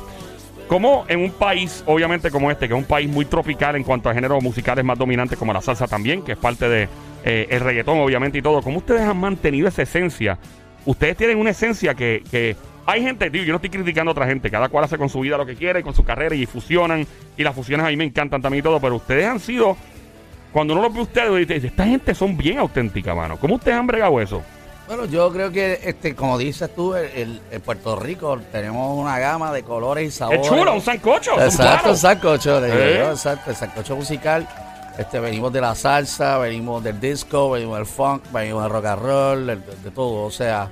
¿Cómo 0.72 1.04
en 1.10 1.20
un 1.20 1.32
país, 1.32 1.84
obviamente 1.86 2.32
como 2.32 2.50
este, 2.50 2.70
que 2.70 2.74
es 2.74 2.80
un 2.80 2.86
país 2.86 3.10
muy 3.10 3.26
tropical 3.26 3.76
en 3.76 3.84
cuanto 3.84 4.10
a 4.10 4.14
géneros 4.14 4.42
musicales 4.42 4.86
más 4.86 4.98
dominantes 4.98 5.38
como 5.38 5.52
la 5.52 5.60
salsa 5.60 5.86
también, 5.86 6.22
que 6.22 6.32
es 6.32 6.38
parte 6.38 6.70
de 6.70 6.88
eh, 7.26 7.46
el 7.50 7.60
reggaetón 7.60 8.00
obviamente 8.00 8.38
y 8.38 8.42
todo, 8.42 8.62
¿cómo 8.62 8.78
ustedes 8.78 9.02
han 9.02 9.18
mantenido 9.18 9.68
esa 9.68 9.82
esencia? 9.82 10.40
Ustedes 10.86 11.18
tienen 11.18 11.40
una 11.40 11.50
esencia 11.50 11.94
que, 11.94 12.24
que 12.32 12.56
hay 12.86 13.04
gente, 13.04 13.30
digo, 13.30 13.44
yo 13.44 13.52
no 13.52 13.58
estoy 13.58 13.70
criticando 13.70 14.12
a 14.12 14.14
otra 14.14 14.28
gente, 14.28 14.50
cada 14.50 14.70
cual 14.70 14.86
hace 14.86 14.98
con 14.98 15.10
su 15.10 15.20
vida 15.20 15.38
lo 15.38 15.46
que 15.46 15.56
quiere, 15.56 15.84
con 15.84 15.94
su 15.94 16.06
carrera 16.06 16.36
y 16.36 16.46
fusionan, 16.46 17.06
y 17.36 17.44
las 17.44 17.54
fusiones 17.54 17.86
a 17.86 17.90
mí 17.90 17.98
me 17.98 18.06
encantan 18.06 18.42
también 18.42 18.62
y 18.62 18.64
todo, 18.64 18.80
pero 18.80 18.96
ustedes 18.96 19.26
han 19.26 19.42
sido, 19.42 19.76
cuando 20.54 20.74
uno 20.74 20.84
los 20.84 20.94
ve 20.94 21.02
ustedes, 21.02 21.50
dice, 21.50 21.68
esta 21.68 21.86
gente 21.86 22.16
son 22.16 22.38
bien 22.38 22.60
auténticas, 22.60 23.14
mano. 23.14 23.36
¿Cómo 23.36 23.56
ustedes 23.56 23.76
han 23.76 23.88
bregado 23.88 24.22
eso? 24.22 24.42
Bueno, 24.92 25.06
yo 25.06 25.32
creo 25.32 25.50
que, 25.54 25.80
este, 25.86 26.18
como 26.18 26.38
dices 26.38 26.76
tú, 26.76 26.94
el, 26.96 27.40
Puerto 27.64 27.96
Rico 27.96 28.38
tenemos 28.52 29.00
una 29.00 29.20
gama 29.20 29.54
de 29.54 29.64
colores 29.64 30.06
y 30.06 30.12
sabores. 30.12 30.42
Es 30.42 30.50
chulo, 30.50 30.74
un 30.74 30.82
sancocho. 30.82 31.42
Exacto, 31.42 31.92
un 31.92 31.98
sancocho, 31.98 32.66
¿Eh? 32.66 32.98
yo, 33.00 33.12
exacto, 33.12 33.52
el 33.52 33.56
sancocho 33.56 33.96
musical. 33.96 34.46
Este, 34.98 35.22
venimos 35.22 35.54
de 35.54 35.62
la 35.62 35.76
salsa, 35.76 36.38
venimos 36.40 36.84
del 36.84 37.00
disco, 37.00 37.52
venimos 37.52 37.78
del 37.78 37.86
funk, 37.86 38.24
venimos 38.34 38.64
del 38.64 38.72
rock 38.74 38.86
and 38.88 39.02
roll, 39.02 39.48
de, 39.48 39.92
todo. 39.92 40.26
O 40.26 40.30
sea, 40.30 40.70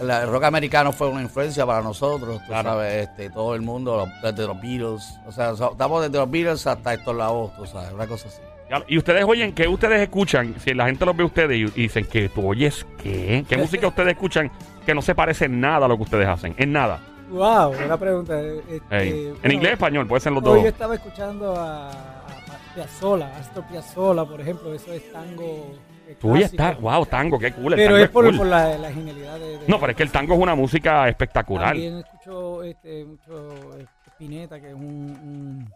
el, 0.00 0.28
rock 0.28 0.42
americano 0.42 0.90
fue 0.90 1.06
una 1.06 1.22
influencia 1.22 1.64
para 1.64 1.80
nosotros, 1.80 2.40
tú 2.40 2.46
Claro. 2.48 2.70
sabes, 2.70 3.08
este, 3.08 3.30
todo 3.30 3.54
el 3.54 3.60
mundo, 3.60 3.98
los- 3.98 4.34
desde 4.34 4.48
los 4.48 4.60
Beatles. 4.60 5.14
O 5.28 5.30
sea, 5.30 5.52
estamos 5.52 6.02
desde 6.02 6.18
los 6.18 6.28
Beatles 6.28 6.66
hasta 6.66 6.94
estos 6.94 7.14
lados, 7.14 7.52
tú 7.56 7.64
sabes, 7.66 7.92
una 7.92 8.08
cosa 8.08 8.26
así. 8.26 8.40
Y 8.86 8.98
ustedes 8.98 9.24
oyen, 9.24 9.52
¿qué 9.52 9.66
ustedes 9.66 10.00
escuchan? 10.00 10.54
Si 10.60 10.72
la 10.74 10.86
gente 10.86 11.04
los 11.04 11.16
ve 11.16 11.22
a 11.24 11.26
ustedes 11.26 11.56
y, 11.56 11.62
y 11.80 11.82
dicen 11.82 12.04
que 12.06 12.28
tú 12.28 12.46
oyes, 12.48 12.86
¿qué? 13.02 13.44
¿Qué 13.48 13.56
música 13.58 13.86
ustedes 13.88 14.12
escuchan 14.12 14.50
que 14.86 14.94
no 14.94 15.02
se 15.02 15.14
parece 15.14 15.46
en 15.46 15.60
nada 15.60 15.86
a 15.86 15.88
lo 15.88 15.96
que 15.96 16.04
ustedes 16.04 16.28
hacen? 16.28 16.54
En 16.56 16.72
nada. 16.72 17.00
Wow, 17.30 17.74
buena 17.74 17.96
pregunta. 17.96 18.40
Este, 18.40 19.28
en 19.42 19.52
inglés, 19.52 19.72
español, 19.74 20.06
puede 20.06 20.20
ser 20.20 20.32
los 20.32 20.42
dos. 20.42 20.60
yo 20.62 20.68
estaba 20.68 20.94
escuchando 20.94 21.54
a, 21.56 21.88
a 21.90 22.26
Piazzolla, 22.74 23.36
Astor 23.36 23.64
Piazzolla, 23.66 24.24
por 24.24 24.40
ejemplo, 24.40 24.74
eso 24.74 24.92
es 24.92 25.12
tango. 25.12 25.76
Tú 26.20 26.36
tan, 26.56 26.80
wow, 26.80 27.06
tango, 27.06 27.38
qué 27.38 27.52
cool. 27.52 27.74
El 27.74 27.76
Pero 27.78 27.90
tango 27.92 28.04
es 28.04 28.10
por, 28.10 28.24
cool. 28.24 28.36
por 28.38 28.46
la, 28.48 28.76
la 28.78 28.92
genialidad 28.92 29.38
de, 29.38 29.58
de- 29.58 29.68
No, 29.68 29.78
pero 29.78 29.92
es 29.92 29.96
que 29.96 30.02
el 30.02 30.10
tango 30.10 30.34
es 30.34 30.40
una 30.40 30.56
música 30.56 31.08
espectacular. 31.08 31.68
También 31.68 31.98
escucho 31.98 32.64
este, 32.64 33.04
mucho 33.04 33.78
eh, 33.78 33.86
Spinetta, 34.08 34.60
que 34.60 34.68
es 34.70 34.74
un, 34.74 34.82
un, 34.82 35.70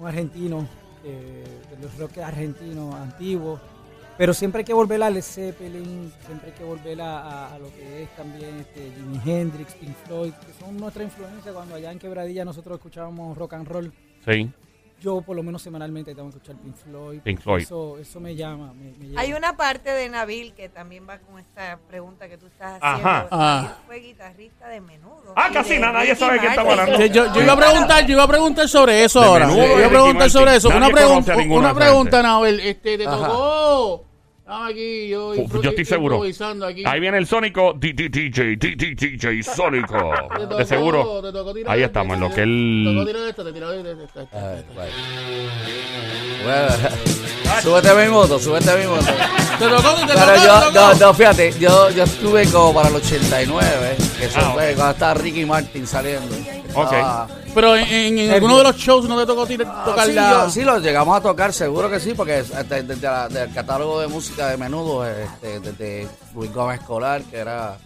un 0.00 0.06
argentino, 0.08 0.66
eh, 1.04 1.44
los 1.80 1.96
rock 1.98 2.18
argentinos 2.18 2.94
antiguos. 2.94 3.60
Pero 4.16 4.32
siempre 4.32 4.60
hay 4.60 4.64
que 4.64 4.74
volver 4.74 5.02
a 5.02 5.10
Led 5.10 5.22
Zeppelin, 5.22 6.12
siempre 6.24 6.50
hay 6.50 6.56
que 6.56 6.62
volver 6.62 7.00
a 7.00 7.58
lo 7.58 7.68
que 7.74 8.04
es 8.04 8.14
también 8.14 8.60
este, 8.60 8.92
Jimi 8.92 9.20
Hendrix, 9.24 9.74
Pink 9.74 9.96
Floyd, 10.06 10.32
que 10.32 10.64
son 10.64 10.76
nuestra 10.76 11.02
influencia 11.02 11.52
cuando 11.52 11.74
allá 11.74 11.90
en 11.90 11.98
Quebradilla 11.98 12.44
nosotros 12.44 12.78
escuchábamos 12.78 13.36
rock 13.36 13.54
and 13.54 13.66
roll. 13.66 13.92
Sí. 14.24 14.50
Yo 15.04 15.20
por 15.20 15.36
lo 15.36 15.42
menos 15.42 15.60
semanalmente 15.60 16.14
tengo 16.14 16.30
que 16.30 16.36
escuchar 16.38 16.56
Pink 16.56 16.76
Floyd. 16.76 17.20
Pink 17.20 17.40
Floyd. 17.40 17.62
Eso, 17.64 17.98
eso 17.98 18.20
me 18.20 18.34
llama. 18.34 18.72
Me, 18.72 18.92
me 18.98 19.08
lleva. 19.08 19.20
Hay 19.20 19.34
una 19.34 19.54
parte 19.54 19.90
de 19.90 20.08
Nabil 20.08 20.54
que 20.54 20.70
también 20.70 21.06
va 21.06 21.18
con 21.18 21.38
esta 21.38 21.78
pregunta 21.86 22.26
que 22.26 22.38
tú 22.38 22.46
estás 22.46 22.78
Ajá. 22.80 22.94
haciendo. 23.18 23.28
Ah. 23.30 23.60
Nabil 23.62 23.76
fue 23.86 24.00
guitarrista 24.00 24.68
de 24.68 24.80
menudo. 24.80 25.34
Ah, 25.36 25.50
casi 25.52 25.78
nada, 25.78 25.92
nadie 25.92 26.16
sabe 26.16 26.38
quién 26.38 26.52
está 26.52 26.62
hablando. 26.62 26.98
Yo, 26.98 27.06
yo- 27.06 27.34
yo 27.34 27.42
iba 27.42 27.52
a 27.52 27.56
preguntar, 27.56 28.06
yo 28.06 28.12
iba 28.14 28.22
a 28.22 28.28
preguntar 28.28 28.66
sobre 28.66 29.04
eso 29.04 29.20
De 29.20 29.26
ahora. 29.26 29.46
menudo 29.46 29.66
Yo 29.66 29.76
iba 29.78 29.86
a 29.86 29.90
preguntar 29.90 30.30
sobre 30.30 30.56
eso. 30.56 30.68
Nadie 30.70 30.86
Una, 30.86 30.94
pregunta 30.94 31.36
una 31.36 31.74
pregunta. 31.74 32.22
Nabel. 32.22 32.60
Este, 32.60 32.96
te 32.96 33.06
Ajá. 33.06 33.26
tocó. 33.28 34.04
Aquí, 34.46 35.08
yo. 35.08 35.32
Estoy 35.34 35.84
seguro. 35.86 36.22
aquí. 36.22 36.82
Ahí 36.84 37.00
viene 37.00 37.16
el 37.16 37.26
Sónico, 37.26 37.72
DJ, 37.72 38.08
D- 38.10 38.74
D- 38.76 38.94
DJ 38.94 39.42
Sónico. 39.42 40.12
Te 40.36 40.42
tocó- 40.46 40.56
De 40.56 40.64
seguro. 40.66 41.22
Ahí 41.66 41.80
este, 41.80 41.84
estamos, 41.84 42.14
en 42.14 42.20
lo 42.20 42.28
te- 42.28 42.34
que 42.34 42.42
él- 42.42 42.84
Te 42.86 42.92
tocó 42.94 43.06
tirar 43.06 43.28
esto, 43.28 43.44
te 43.44 43.52
tiró 43.52 43.72
esto, 43.72 43.90
esto, 44.02 44.20
esto, 44.20 44.36
A 44.38 44.48
ver, 44.48 44.58
esto. 44.58 44.74
vale. 44.76 44.90
Bueno, 46.44 46.68
súbete 47.62 47.88
a 47.88 47.94
mi 47.94 48.08
moto, 48.10 48.38
súbete 48.38 48.70
a 48.70 48.76
mi 48.76 48.86
moto. 48.86 49.06
Te 49.06 49.66
tocó, 49.66 49.94
te 49.94 50.12
tocó, 50.12 50.20
Pero 50.26 50.36
yo, 50.44 50.70
no, 50.72 50.94
no, 50.94 51.14
fíjate, 51.14 51.52
yo, 51.58 51.90
yo 51.90 52.04
estuve 52.04 52.46
como 52.50 52.74
para 52.74 52.88
el 52.90 52.96
89, 52.96 53.96
que 54.28 54.30
Eso 54.30 54.38
Ah, 54.42 54.50
fue 54.54 54.74
cuando 54.74 54.92
estaba 54.92 55.14
Ricky 55.14 55.44
Martin 55.44 55.86
saliendo. 55.86 56.34
Pero 57.54 57.76
en, 57.76 57.86
en- 57.88 58.18
en 58.18 58.30
alguno 58.32 58.58
de 58.58 58.64
los 58.64 58.76
shows 58.76 59.08
no 59.08 59.18
te 59.18 59.26
tocó 59.26 59.46
tirar- 59.46 59.68
Ah, 59.70 59.82
tocar 59.84 60.06
sí, 60.06 60.12
la... 60.12 60.30
yo- 60.30 60.50
sí, 60.50 60.62
lo 60.62 60.78
llegamos 60.80 61.16
a 61.16 61.20
tocar, 61.20 61.52
seguro 61.52 61.88
que 61.88 62.00
sí, 62.00 62.12
porque 62.14 62.40
este, 62.40 62.82
desde 62.82 63.02
la- 63.06 63.28
del 63.28 63.52
catálogo 63.52 64.00
de 64.00 64.08
música 64.08 64.48
de 64.48 64.56
menudo, 64.56 65.06
este, 65.06 65.60
desde 65.60 66.08
Luis 66.34 66.52
Gómez 66.52 66.80
Escolar, 66.80 67.22
que 67.22 67.36
era, 67.36 67.76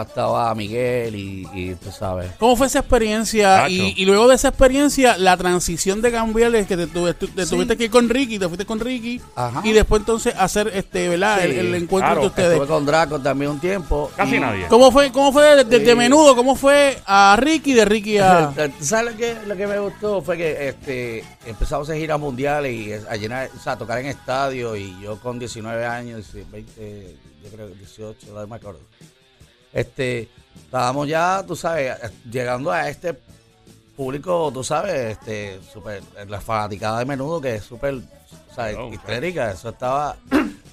estaba 0.00 0.54
Miguel 0.54 1.14
y, 1.14 1.46
y 1.52 1.74
tú 1.74 1.90
sabes. 1.92 2.30
¿Cómo 2.38 2.56
fue 2.56 2.66
esa 2.66 2.78
experiencia? 2.80 3.56
Tacho. 3.62 3.68
Y, 3.70 3.94
y 3.96 4.04
luego 4.06 4.26
de 4.26 4.34
esa 4.36 4.48
experiencia, 4.48 5.16
la 5.18 5.36
transición 5.36 6.00
de 6.00 6.10
cambiar 6.10 6.54
es 6.54 6.66
que 6.66 6.76
te, 6.76 6.86
tuve- 6.88 7.12
tu- 7.14 7.28
te 7.28 7.44
Sí. 7.44 7.50
tuviste 7.54 7.76
que 7.76 7.84
ir 7.84 7.90
con 7.90 8.08
Ricky, 8.08 8.38
te 8.38 8.46
fuiste 8.48 8.64
con 8.64 8.80
Ricky, 8.80 9.20
Ajá. 9.36 9.60
y 9.62 9.72
después 9.72 10.00
entonces 10.00 10.34
hacer 10.38 10.68
este, 10.74 11.10
¿verdad? 11.10 11.38
Sí, 11.42 11.44
el, 11.50 11.52
el 11.58 11.74
encuentro 11.74 12.08
claro, 12.08 12.20
de 12.22 12.26
ustedes. 12.28 12.52
Estuve 12.52 12.66
con 12.66 12.86
Draco 12.86 13.20
también 13.20 13.50
un 13.50 13.60
tiempo. 13.60 14.10
Casi 14.16 14.36
y- 14.36 14.40
nadie. 14.40 14.66
¿Cómo 14.68 14.90
fue, 14.90 15.12
cómo 15.12 15.30
fue 15.32 15.44
desde, 15.54 15.63
desde 15.68 15.90
Sí. 15.92 15.96
menudo? 15.96 16.34
¿Cómo 16.36 16.54
fue 16.56 16.98
a 17.06 17.36
Ricky 17.38 17.72
de 17.74 17.84
Ricky 17.84 18.18
a.? 18.18 18.52
¿Tú 18.78 18.84
¿Sabes 18.84 19.12
lo 19.12 19.18
que, 19.18 19.36
lo 19.46 19.56
que 19.56 19.66
me 19.66 19.78
gustó? 19.78 20.22
Fue 20.22 20.36
que 20.36 20.68
este, 20.68 21.24
empezamos 21.46 21.88
a 21.90 21.94
giras 21.94 22.18
mundiales 22.18 22.72
y 22.72 22.92
a 22.92 23.16
llenar, 23.16 23.50
o 23.56 23.58
sea, 23.60 23.72
a 23.74 23.78
tocar 23.78 23.98
en 23.98 24.06
estadios 24.06 24.78
y 24.78 24.94
yo 25.00 25.18
con 25.20 25.38
19 25.38 25.84
años, 25.86 26.32
20, 26.32 27.16
yo 27.42 27.50
creo 27.50 27.68
que 27.68 27.74
18, 27.74 28.26
no 28.32 28.46
me 28.46 28.56
acuerdo. 28.56 28.80
Este, 29.72 30.28
estábamos 30.64 31.08
ya, 31.08 31.44
tú 31.46 31.56
sabes, 31.56 31.96
llegando 32.30 32.70
a 32.70 32.88
este 32.88 33.14
público, 33.96 34.50
tú 34.52 34.62
sabes, 34.64 35.12
este, 35.18 35.60
super, 35.72 36.02
la 36.28 36.40
fanaticada 36.40 37.00
de 37.00 37.04
menudo 37.04 37.40
que 37.40 37.56
es 37.56 37.64
súper, 37.64 38.00
histérica, 38.92 39.50
eso 39.50 39.70
estaba, 39.70 40.16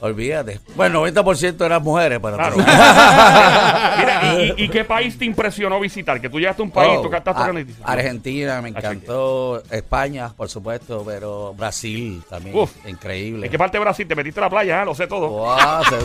olvídate. 0.02 0.60
Bueno, 0.76 1.06
90% 1.06 1.66
eran 1.66 1.82
mujeres, 1.82 2.20
pero... 2.22 2.36
Claro. 2.38 2.56
Mira, 3.98 4.22
¿y, 4.58 4.68
qué 4.70 4.84
país 4.84 5.18
te 5.18 5.26
impresionó 5.26 5.80
visitar? 5.80 6.20
Que 6.20 6.30
tú 6.30 6.40
llegaste 6.40 6.62
a 6.62 6.66
un 6.66 6.72
país, 6.72 6.92
Oh, 6.98 7.10
y 7.10 7.14
a- 7.16 7.92
Argentina, 7.92 8.62
me 8.62 8.70
encantó. 8.70 9.62
España, 9.72 10.32
por 10.36 10.50
supuesto, 10.50 11.04
pero 11.06 11.54
Brasil 11.54 12.22
también. 12.30 12.58
Uf. 12.58 12.72
Increíble. 12.86 13.46
¿En 13.46 13.52
qué 13.52 13.58
parte 13.58 13.78
de 13.78 13.84
Brasil 13.84 14.08
te 14.08 14.16
metiste 14.16 14.40
a 14.40 14.44
la 14.44 14.50
playa? 14.50 14.82
ah? 14.82 14.86
Lo 14.86 14.96
sé 14.96 15.08
todo. 15.08 15.30
Wow, 15.30 15.58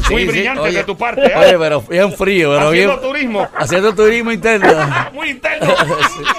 sí, 0.06 0.12
Muy 0.12 0.22
sí, 0.22 0.28
brillante 0.28 0.60
oye, 0.60 0.78
de 0.78 0.84
tu 0.84 0.96
parte. 0.96 1.32
ah. 1.34 1.40
Oye, 1.40 1.58
pero 1.58 1.80
bien 1.82 2.12
frío, 2.12 2.50
pero 2.54 2.68
Haciendo 2.68 2.96
bien. 2.98 3.08
turismo. 3.08 3.48
Haciendo 3.56 3.94
turismo 3.94 4.32
interno. 4.32 4.66
Muy 5.12 5.30
interno. 5.30 5.74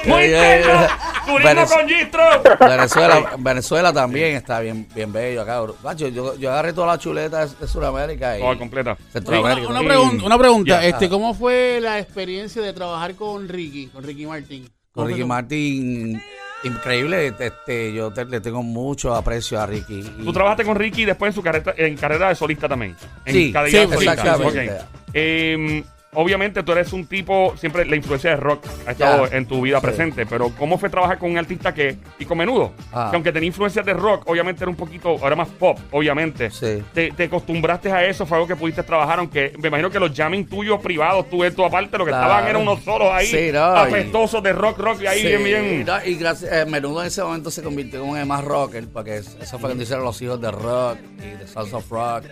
Muy 0.06 0.24
interno. 0.26 0.88
Turismo 1.26 1.50
Venez- 1.50 1.70
con 1.70 1.88
Gistro. 1.90 2.24
Venezuela, 2.60 3.30
Venezuela 3.38 3.94
también 3.94 4.36
está 4.36 4.60
bien, 4.60 4.88
bien 4.94 5.12
bello 5.12 5.42
acá. 5.42 5.62
Macho, 5.84 6.08
yo, 6.08 6.36
yo 6.38 6.52
agarré 6.52 6.74
toda 6.74 6.88
la 6.88 6.98
chuleta 6.98 7.46
de, 7.46 7.47
de 7.60 7.68
Sudamérica 7.68 8.38
y 8.38 8.58
completa. 8.58 8.92
Una, 9.00 9.12
Centroamérica. 9.12 9.68
una 9.70 9.82
Y- 9.84 9.86
pregun- 9.88 10.24
una 10.24 10.38
pregunta, 10.38 10.86
este, 10.86 11.10
¿cómo 11.10 11.34
fue 11.34 11.80
la 11.82 12.00
experiencia 12.00 12.62
de 12.62 12.74
trabajar 12.74 13.16
con 13.16 13.48
Ricky, 13.48 13.88
con 13.88 14.04
Ricky 14.04 14.26
Martin? 14.26 14.64
Con 14.92 15.04
¿Cómo 15.06 15.08
Ricky? 15.08 15.24
Martin, 15.24 16.22
increíble. 16.64 17.34
Este, 17.40 17.94
yo 17.94 18.12
te- 18.12 18.26
le 18.26 18.42
tengo 18.42 18.64
mucho 18.64 19.14
aprecio 19.16 19.60
a 19.60 19.66
Ricky. 19.66 20.00
y- 20.00 20.24
Tú 20.26 20.34
trabajaste 20.34 20.64
con 20.66 20.76
Ricky 20.76 21.06
después 21.06 21.30
en 21.30 21.36
su 21.36 21.42
carrera, 21.44 21.74
en 21.78 21.96
carrera 21.98 22.30
de 22.30 22.36
solista 22.36 22.68
también. 22.68 22.96
En 23.26 23.34
Sí, 23.34 23.54
sí, 23.54 23.78
de 23.78 23.88
solista. 23.88 24.14
exactamente. 24.14 24.72
Ok. 24.72 24.82
Em, 25.14 25.84
obviamente 26.14 26.64
tú 26.64 26.72
eres 26.72 26.94
un 26.94 27.06
tipo, 27.06 27.54
siempre 27.58 27.86
la 27.86 27.96
influencia 27.96 28.32
de 28.32 28.36
rock 28.38 28.66
ha 28.88 28.92
estado 28.92 29.28
Ya. 29.30 29.38
en 29.38 29.46
tu 29.46 29.62
vida 29.62 29.80
Sí. 29.80 29.86
presente, 29.86 30.26
pero 30.26 30.50
¿cómo 30.58 30.78
fue 30.78 30.90
trabajar 30.90 31.18
con 31.20 31.30
un 31.32 31.38
artista 31.38 31.74
que, 31.74 31.98
y 32.18 32.26
con 32.26 32.38
menudo? 32.38 32.72
Ah. 32.92 33.08
Que 33.12 33.16
aunque 33.18 33.32
tenía 33.32 33.48
influencias 33.48 33.86
de 33.86 33.94
rock, 33.94 34.24
obviamente 34.28 34.64
era 34.64 34.70
un 34.72 34.76
poquito, 34.78 35.10
ahora 35.22 35.36
más 35.36 35.48
pop, 35.50 35.78
obviamente. 35.92 36.50
Sí. 36.50 36.82
Te, 36.94 37.12
te 37.12 37.26
acostumbraste 37.26 37.92
a 37.92 38.06
eso, 38.06 38.26
fue 38.26 38.38
algo 38.38 38.48
que 38.48 38.56
pudiste 38.56 38.82
trabajar, 38.84 39.20
aunque 39.20 39.54
me 39.60 39.68
imagino 39.68 39.90
que 39.90 40.00
los 40.00 40.12
jamming 40.16 40.48
tuyos 40.48 40.80
privados, 40.82 41.30
tú, 41.30 41.44
tú 41.52 41.64
aparte, 41.66 41.98
lo 41.98 42.06
que 42.06 42.12
Claro. 42.12 42.26
estaban 42.28 42.48
eran 42.50 42.62
unos 42.62 42.82
solos 42.84 43.10
ahí, 43.12 43.28
Sí, 43.28 43.50
no, 43.54 43.64
apestosos 43.64 44.42
de 44.42 44.54
rock, 44.54 44.80
rock, 44.80 45.02
y 45.04 45.08
ahí 45.08 45.22
bien, 45.24 45.44
bien. 45.44 45.86
no, 45.86 46.04
y 46.06 46.16
gracias, 46.16 46.52
eh, 46.52 46.66
Menudo 46.66 47.02
en 47.02 47.08
ese 47.08 47.22
momento 47.24 47.52
se 47.52 47.62
convirtió 47.62 48.04
en 48.04 48.18
el 48.18 48.26
más 48.26 48.44
rocker, 48.44 48.88
porque 48.92 49.18
es- 49.18 49.36
eso 49.42 49.60
fue 49.60 49.70
cuando 49.70 49.84
hicieron 49.84 50.04
los 50.06 50.20
hijos 50.22 50.40
de 50.42 50.52
rock 50.52 50.98
y 51.18 51.22
de 51.38 51.46
of 51.74 51.90
Rock, 51.92 52.24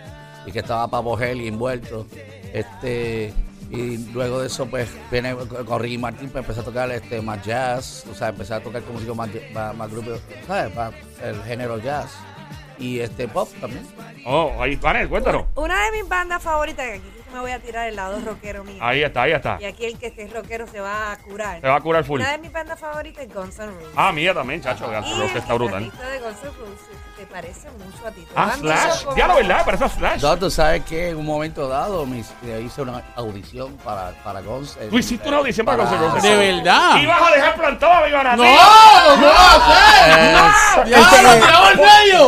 y 0.47 0.51
que 0.51 0.59
estaba 0.59 0.87
Papo 0.87 1.19
Helly 1.19 1.47
envuelto. 1.49 2.05
Este, 2.53 3.33
y 3.71 3.97
luego 4.13 4.41
de 4.41 4.47
eso, 4.47 4.65
pues, 4.67 4.89
viene 5.11 5.35
con 5.35 5.79
Ricky 5.81 5.97
Martin, 5.97 6.29
pues 6.29 6.43
empecé 6.43 6.59
a 6.61 6.63
tocar 6.63 6.91
este, 6.91 7.21
más 7.21 7.43
jazz, 7.43 8.05
o 8.11 8.15
sea, 8.15 8.29
empecé 8.29 8.53
a 8.53 8.61
tocar 8.61 8.81
con 8.83 8.93
música 8.93 9.13
más, 9.13 9.29
más, 9.53 9.75
más 9.75 9.91
grupo, 9.91 10.11
¿sabes? 10.47 10.75
Más 10.75 10.93
el 11.23 11.41
género 11.43 11.79
jazz. 11.79 12.11
Y 12.77 12.99
este 12.99 13.27
pop 13.27 13.49
también. 13.61 13.87
Oh, 14.25 14.51
ahí, 14.59 14.75
Vanel, 14.75 15.07
cuéntanos. 15.07 15.45
Una 15.55 15.85
de 15.85 15.91
mis 15.91 16.09
bandas 16.09 16.43
favoritas, 16.43 16.99
me 17.35 17.41
voy 17.41 17.51
a 17.51 17.59
tirar 17.59 17.87
el 17.87 17.95
lado 17.97 18.17
rockero 18.25 18.63
mío. 18.63 18.77
Ahí 18.81 19.03
está, 19.03 19.23
ahí 19.23 19.33
está. 19.33 19.57
Y 19.59 19.65
aquí 19.65 19.85
el 19.85 19.97
que 19.99 20.07
esté 20.07 20.27
rockero 20.27 20.65
se 20.67 20.79
va 20.79 21.11
a 21.11 21.17
curar. 21.17 21.59
Se 21.61 21.67
va 21.67 21.75
a 21.75 21.81
curar 21.81 22.03
full. 22.05 22.21
Una 22.21 22.31
de 22.31 22.37
mis 22.37 22.51
bandas 22.51 22.79
favoritas 22.79 23.23
es 23.25 23.33
Guns 23.33 23.59
N' 23.59 23.67
Roses. 23.67 23.89
Ah, 23.95 24.11
mía 24.11 24.33
también, 24.33 24.61
chacho. 24.61 24.85
Guns 24.89 25.07
y 25.07 25.11
N' 25.11 25.19
Roses 25.19 25.35
está 25.35 25.53
brutal. 25.53 25.83
guitarrista 25.83 26.09
de 26.11 26.19
Guns 26.19 26.37
N' 26.43 26.49
Roses 26.59 26.97
te 27.17 27.25
parece 27.27 27.69
mucho 27.71 28.07
a 28.07 28.11
ti. 28.11 28.25
Ah, 28.35 28.51
Slash. 28.57 29.05
Ya 29.15 29.27
lo 29.27 29.35
verdad, 29.35 29.63
parece 29.65 29.83
a 29.85 29.89
Slash. 29.89 30.21
No, 30.21 30.37
tú 30.37 30.49
sabes 30.51 30.83
que 30.85 31.09
en 31.09 31.17
un 31.17 31.25
momento 31.25 31.67
dado 31.67 32.05
mis, 32.05 32.27
hice 32.65 32.81
una 32.81 33.03
audición 33.15 33.75
para, 33.77 34.11
para 34.23 34.41
Guns. 34.41 34.77
Tú 34.89 34.97
hiciste 34.97 35.27
una 35.27 35.37
audición 35.37 35.65
para 35.65 35.83
Guns 35.83 35.91
N' 35.93 36.07
Roses. 36.07 36.23
¿De 36.23 36.35
verdad? 36.53 36.97
Ibas 36.97 37.21
a 37.21 37.31
dejar 37.35 37.55
plantado 37.55 37.93
a 37.93 38.05
mi 38.05 38.11
Banati. 38.11 38.37
¡No! 38.41 39.17
¡No 39.17 39.29
hacer! 39.29 40.87
¡Ya! 40.87 41.05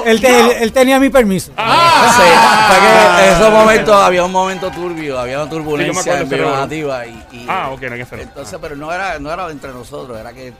Él, 0.05 0.21
te- 0.21 0.39
él- 0.39 0.51
él 0.61 0.71
tenía 0.73 0.99
mi 0.99 1.09
permiso. 1.09 1.51
Ah, 1.57 2.13
Sí, 2.17 2.23
fue 2.67 2.79
que 2.79 3.25
en 3.27 3.33
esos 3.35 3.51
momentos 3.51 3.95
había 3.95 4.23
un 4.23 4.31
momento 4.31 4.71
turbio, 4.71 4.96
había 5.17 5.41
una 5.41 5.49
turbulencia. 5.49 6.23
Nativa 6.23 7.05
y, 7.07 7.11
y- 7.31 7.45
Ah, 7.49 7.69
ok, 7.71 7.81
no 7.83 7.91
hay 7.91 7.97
que 7.97 8.01
hacerlo. 8.03 8.23
entonces, 8.25 8.57
pero 8.61 8.75
no 8.75 8.91
era, 8.91 9.19
no 9.19 9.31
era 9.31 9.49
entre 9.51 9.71
nosotros, 9.71 10.17
era 10.19 10.33
que 10.33 10.53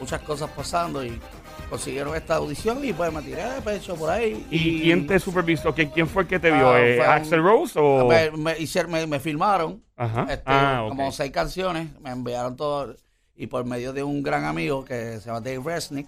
muchas 0.00 0.20
cosas 0.22 0.50
pasando 0.50 1.04
y 1.04 1.20
consiguieron 1.70 2.14
esta 2.14 2.36
audición 2.36 2.84
y 2.84 2.92
pues 2.92 3.10
me 3.12 3.22
tiré 3.22 3.44
de 3.44 3.60
pecho 3.62 3.94
por 3.96 4.10
ahí. 4.10 4.46
¿Y 4.50 4.82
quién 4.82 5.06
te 5.06 5.18
supervisó? 5.18 5.74
¿Quién, 5.74 5.88
quién 5.90 6.06
fue 6.06 6.22
el 6.22 6.28
que 6.28 6.38
te 6.38 6.50
vio? 6.50 6.70
Ah, 6.70 6.80
eh, 6.80 6.96
fue 6.96 7.06
un- 7.06 7.12
¿Axel 7.12 7.42
Rose 7.42 7.78
o...? 7.78 8.06
me, 8.08 8.30
me 8.32 8.58
hicieron, 8.58 8.90
me, 8.92 9.06
me 9.06 9.20
filmaron 9.20 9.82
Ajá. 9.96 10.26
este, 10.28 10.42
Ah, 10.46 10.84
como 10.88 11.10
seis 11.12 11.30
canciones, 11.32 11.88
me 12.00 12.10
enviaron 12.10 12.56
todo 12.56 12.94
y 13.34 13.46
por 13.46 13.64
medio 13.64 13.92
de 13.94 14.02
un 14.02 14.22
gran 14.22 14.44
amigo 14.44 14.84
que 14.84 15.18
se 15.18 15.26
llama 15.26 15.40
Dave 15.40 15.60
Resnick, 15.64 16.06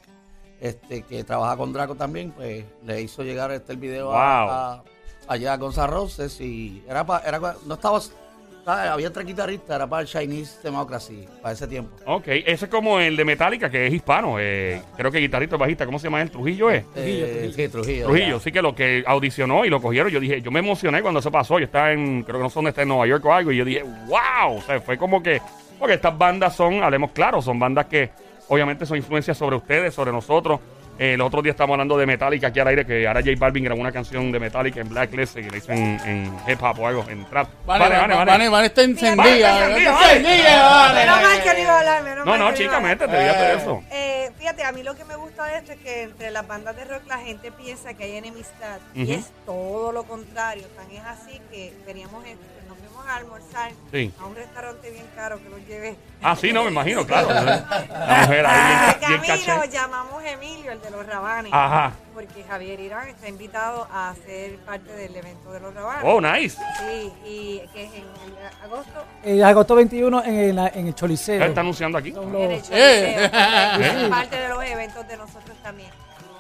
este, 0.61 1.03
que 1.03 1.25
trabaja 1.25 1.57
con 1.57 1.73
Draco 1.73 1.95
también, 1.95 2.31
pues 2.33 2.65
le 2.85 3.01
hizo 3.03 3.23
llegar 3.23 3.51
este 3.51 3.73
el 3.73 3.79
video 3.79 4.13
a, 4.15 4.83
allá 5.29 5.57
Gonzalo 5.57 5.93
Roses 5.95 6.41
y 6.41 6.83
era 6.89 7.05
pa- 7.05 7.23
era 7.27 7.39
no 7.67 7.75
estaba, 7.75 8.01
¿sabes? 8.01 8.91
había 8.91 9.13
tres 9.13 9.27
guitarristas, 9.27 9.77
era 9.77 9.87
para 9.87 10.03
el 10.03 10.09
Chinese 10.09 10.59
Democracy, 10.63 11.27
para 11.43 11.53
ese 11.55 11.67
tiempo. 11.67 11.91
Ok, 12.07 12.25
ese 12.29 12.65
es 12.65 12.71
como 12.71 12.99
el 13.01 13.17
de 13.17 13.25
Metallica, 13.25 13.71
que 13.71 13.87
es 13.87 13.93
hispano. 13.95 14.37
eh, 14.39 14.81
creo 14.97 15.11
que 15.11 15.19
guitarrista 15.19 15.57
bajista. 15.57 15.85
¿Cómo 15.87 15.99
se 15.99 16.05
llama 16.09 16.23
él? 16.23 16.31
¿Trujillo 16.31 16.71
es? 16.71 16.85
Trujillo, 16.93 17.27
Eh, 17.27 17.31
Trujillo. 17.31 17.53
Sí, 17.55 17.69
Trujillo. 17.69 18.07
Trujillo, 18.07 18.37
ya. 18.39 18.41
sí 18.45 18.53
que 18.53 18.63
lo 18.63 18.75
que 18.75 19.05
audicionó 19.07 19.65
y 19.65 19.71
lo 19.71 19.81
cogieron, 19.81 20.11
yo 20.11 20.21
dije, 20.21 20.41
yo 20.43 20.51
me 20.51 20.61
emocioné 20.61 21.03
cuando 21.03 21.21
eso 21.21 21.31
pasó, 21.31 21.59
yo 21.59 21.67
estaba 21.67 21.93
en, 21.93 22.23
creo 22.23 22.39
que 22.39 22.43
no 22.45 22.51
sé 22.51 22.55
dónde 22.57 22.71
está, 22.71 22.83
en 22.83 22.89
Nueva 22.89 23.07
York 23.07 23.25
o 23.25 23.33
algo, 23.33 23.53
y 23.53 23.57
yo 23.57 23.65
dije, 23.65 23.83
wow, 23.83 24.57
o 24.59 24.63
sea, 24.63 24.81
fue 24.81 24.97
como 24.99 25.23
que, 25.23 25.41
porque 25.79 25.95
estas 25.95 26.17
bandas 26.17 26.55
son, 26.57 26.83
hablemos 26.83 27.11
claro, 27.13 27.43
son 27.43 27.59
bandas 27.59 27.87
que 27.87 28.11
obviamente 28.49 28.85
son 28.87 28.97
influencias 28.99 29.37
sobre 29.39 29.57
ustedes, 29.57 29.95
sobre 29.95 30.13
nosotros. 30.13 30.61
Eh, 30.99 31.15
el 31.15 31.21
otro 31.23 31.43
día 31.43 31.51
estamos 31.51 31.75
hablando 31.75 31.97
de 31.99 32.07
Metallica 32.07 32.47
aquí 32.49 32.61
al 32.61 32.69
aire, 32.69 32.87
que 32.87 33.07
ahora 33.07 33.21
J 33.21 33.33
Balvin 33.37 33.65
grabó 33.65 33.81
una 33.81 33.91
canción 33.91 34.31
de 34.31 34.39
Metallica 34.39 34.81
en 34.81 34.89
Blacklist, 34.89 35.35
que 35.35 35.51
la 35.51 35.57
hizo 35.57 35.73
en, 35.73 35.99
en 36.07 36.33
hip 36.47 36.63
hop 36.63 36.79
o 36.79 36.87
algo, 36.87 37.05
en 37.09 37.25
trap. 37.27 37.49
Vale, 37.67 37.89
vale, 37.89 38.15
vale, 38.25 38.49
vale, 38.49 38.67
está 38.69 38.83
encendida. 38.83 39.17
Vale, 39.17 39.41
Está 39.41 39.65
encendida, 39.67 39.93
vale. 39.93 40.17
encendida, 40.17 40.63
vale. 40.71 41.01
Menos 41.01 41.23
mal 41.23 41.43
que 41.43 41.53
no 41.55 41.59
iba 41.59 41.73
a 41.75 41.79
hablar, 41.81 42.03
menos 42.05 42.27
No, 42.27 42.37
no, 42.39 42.55
chica, 42.55 42.81
métete, 42.81 43.19
dígate 43.19 43.55
eso. 43.55 43.83
Eh, 43.91 44.31
fíjate, 44.39 44.63
a 44.65 44.71
mí 44.73 44.83
lo 44.85 44.95
que 44.95 45.05
me 45.05 45.17
gusta 45.17 45.45
de 45.47 45.57
esto 45.59 45.73
es 45.73 45.79
que 45.81 46.03
entre 46.03 46.31
las 46.31 46.47
bandas 46.47 46.77
de 46.77 46.85
rock 46.85 47.03
la 47.09 47.19
gente 47.19 47.51
piensa 47.51 47.95
que 47.95 48.05
hay 48.05 48.17
enemistad 48.17 48.79
y 48.95 49.15
es 49.15 49.33
todo 49.47 49.91
lo 49.91 50.05
contrario. 50.05 50.65
Tan 50.77 50.91
es 50.93 51.03
así 51.05 51.41
que 51.51 51.73
veníamos 51.87 52.25
en- 52.25 52.39
nos 52.64 52.64
fuimos 53.05 53.09
a 53.09 53.17
almorzar 53.17 53.73
Sí. 53.93 54.13
a 54.21 54.25
un 54.27 54.35
restaurante 54.35 54.91
bien 54.91 55.07
caro 55.15 55.43
que 55.43 55.49
los 55.49 55.61
llevé. 55.67 55.97
Ah, 56.23 56.35
sí, 56.37 56.53
no, 56.53 56.65
me 56.65 56.71
imagino, 56.71 57.07
claro. 57.07 57.29
La 57.29 58.21
mujer 58.23 58.47
ahí 58.47 58.53
Ah, 58.55 58.97
bien, 58.99 59.21
camino 59.21 59.61
caché. 59.61 59.71
llamamos 59.73 60.25
Emilio, 60.25 60.73
el 60.73 60.81
de 60.81 60.91
los 60.91 61.07
rabanes, 61.07 61.53
Ajá. 61.53 61.93
porque 62.15 62.43
Javier 62.45 62.81
Irán 62.81 63.09
está 63.09 63.29
invitado 63.29 63.87
a 63.93 64.15
ser 64.25 64.57
parte 64.61 64.93
del 64.93 65.15
evento 65.17 65.53
de 65.53 65.61
los 65.61 65.75
rabanes. 65.75 66.03
Oh, 66.07 66.21
nice. 66.21 66.59
Sí, 66.79 67.13
y 67.27 67.63
que 67.73 67.85
es 67.85 67.93
en 67.95 68.03
el- 68.05 68.65
agosto. 68.65 69.05
Eh, 69.23 69.45
agosto 69.45 69.75
21 69.75 70.23
en, 70.25 70.35
el- 70.59 70.59
en 70.75 70.87
el 70.87 70.95
Choliseo. 70.95 71.43
Está 71.45 71.61
anunciando 71.61 71.99
aquí. 71.99 72.13
Son 72.13 72.25
en 72.25 72.33
los- 72.33 72.43
el 72.43 72.51
Eh. 72.53 72.63
Choliseo, 72.63 73.31
correcto, 73.31 74.01
es 74.01 74.09
parte 74.11 74.37
de 74.37 74.49
los 74.49 74.65
eventos 74.65 75.09
de 75.09 75.17
nosotros 75.17 75.57
también. 75.63 75.91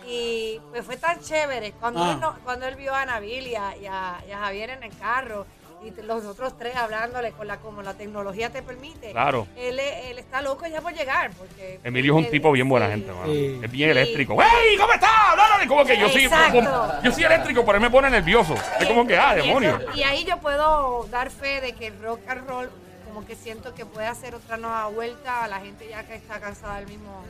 Y 0.07 0.61
pues 0.71 0.85
fue 0.85 0.99
tan 0.99 1.19
chévere 1.21 1.73
cuando, 1.73 2.05
Ah. 2.05 2.13
él, 2.13 2.21
no- 2.21 2.37
cuando 2.45 2.67
él 2.67 2.77
vio 2.77 2.95
a 2.95 3.07
Nabil 3.07 3.47
y 3.47 3.55
a, 3.55 3.75
y 3.77 3.87
a- 3.87 4.19
y 4.29 4.33
a 4.33 4.39
Javier 4.39 4.71
en 4.71 4.83
el 4.83 4.97
carro 4.99 5.47
y 5.85 6.03
los 6.03 6.25
otros 6.25 6.57
tres 6.59 6.75
hablándole 6.77 7.33
con 7.33 7.47
la 7.47 7.59
como 7.59 7.83
la 7.83 7.95
tecnología 7.95 8.51
te 8.51 8.63
permite. 8.63 9.11
Claro. 9.13 9.47
Él, 9.57 9.79
él 9.79 10.19
está 10.19 10.41
loco 10.43 10.67
ya 10.67 10.81
por 10.81 10.93
llegar 10.95 11.31
porque 11.39 11.81
Emilio 11.85 12.13
es 12.15 12.19
un 12.19 12.25
él- 12.25 12.31
tipo 12.31 12.51
bien 12.53 12.69
buena 12.69 12.87
sí. 12.87 12.93
gente, 12.93 13.13
mano. 13.13 13.27
Sí. 13.27 13.61
Es 13.63 13.71
bien 13.71 13.93
Sí. 13.93 13.99
eléctrico. 13.99 14.37
¡Hey! 14.41 14.77
¿Cómo 14.79 14.93
estás? 14.93 15.11
Háblale. 15.29 15.67
Como 15.67 15.85
que 15.85 15.99
yo 15.99 16.09
soy, 16.09 16.25
Exacto. 16.25 16.93
yo 17.03 17.13
soy 17.13 17.25
eléctrico, 17.25 17.65
pero 17.65 17.77
él 17.77 17.83
me 17.83 17.91
pone 17.91 18.11
nervioso. 18.11 18.55
Es 18.81 18.87
como 18.87 19.07
que, 19.07 19.17
ah, 19.19 19.35
Y 19.37 19.39
eso- 19.41 19.47
demonio. 19.47 19.79
Y 19.95 20.03
ahí 20.03 20.25
yo 20.25 20.39
puedo 20.39 21.07
dar 21.11 21.31
fe 21.31 21.61
de 21.61 21.73
que 21.73 21.89
el 21.89 22.03
rock 22.03 22.21
and 22.29 22.49
roll 22.49 22.71
como 23.07 23.27
que 23.27 23.37
siento 23.37 23.75
que 23.75 23.87
puede 23.87 24.07
hacer 24.09 24.35
otra 24.35 24.57
nueva 24.57 24.87
vuelta 24.89 25.45
a 25.45 25.49
la 25.49 25.61
gente 25.61 25.87
ya 25.89 26.03
que 26.05 26.15
está 26.17 26.41
cansada 26.41 26.77
del 26.81 26.89
mismo 26.89 27.23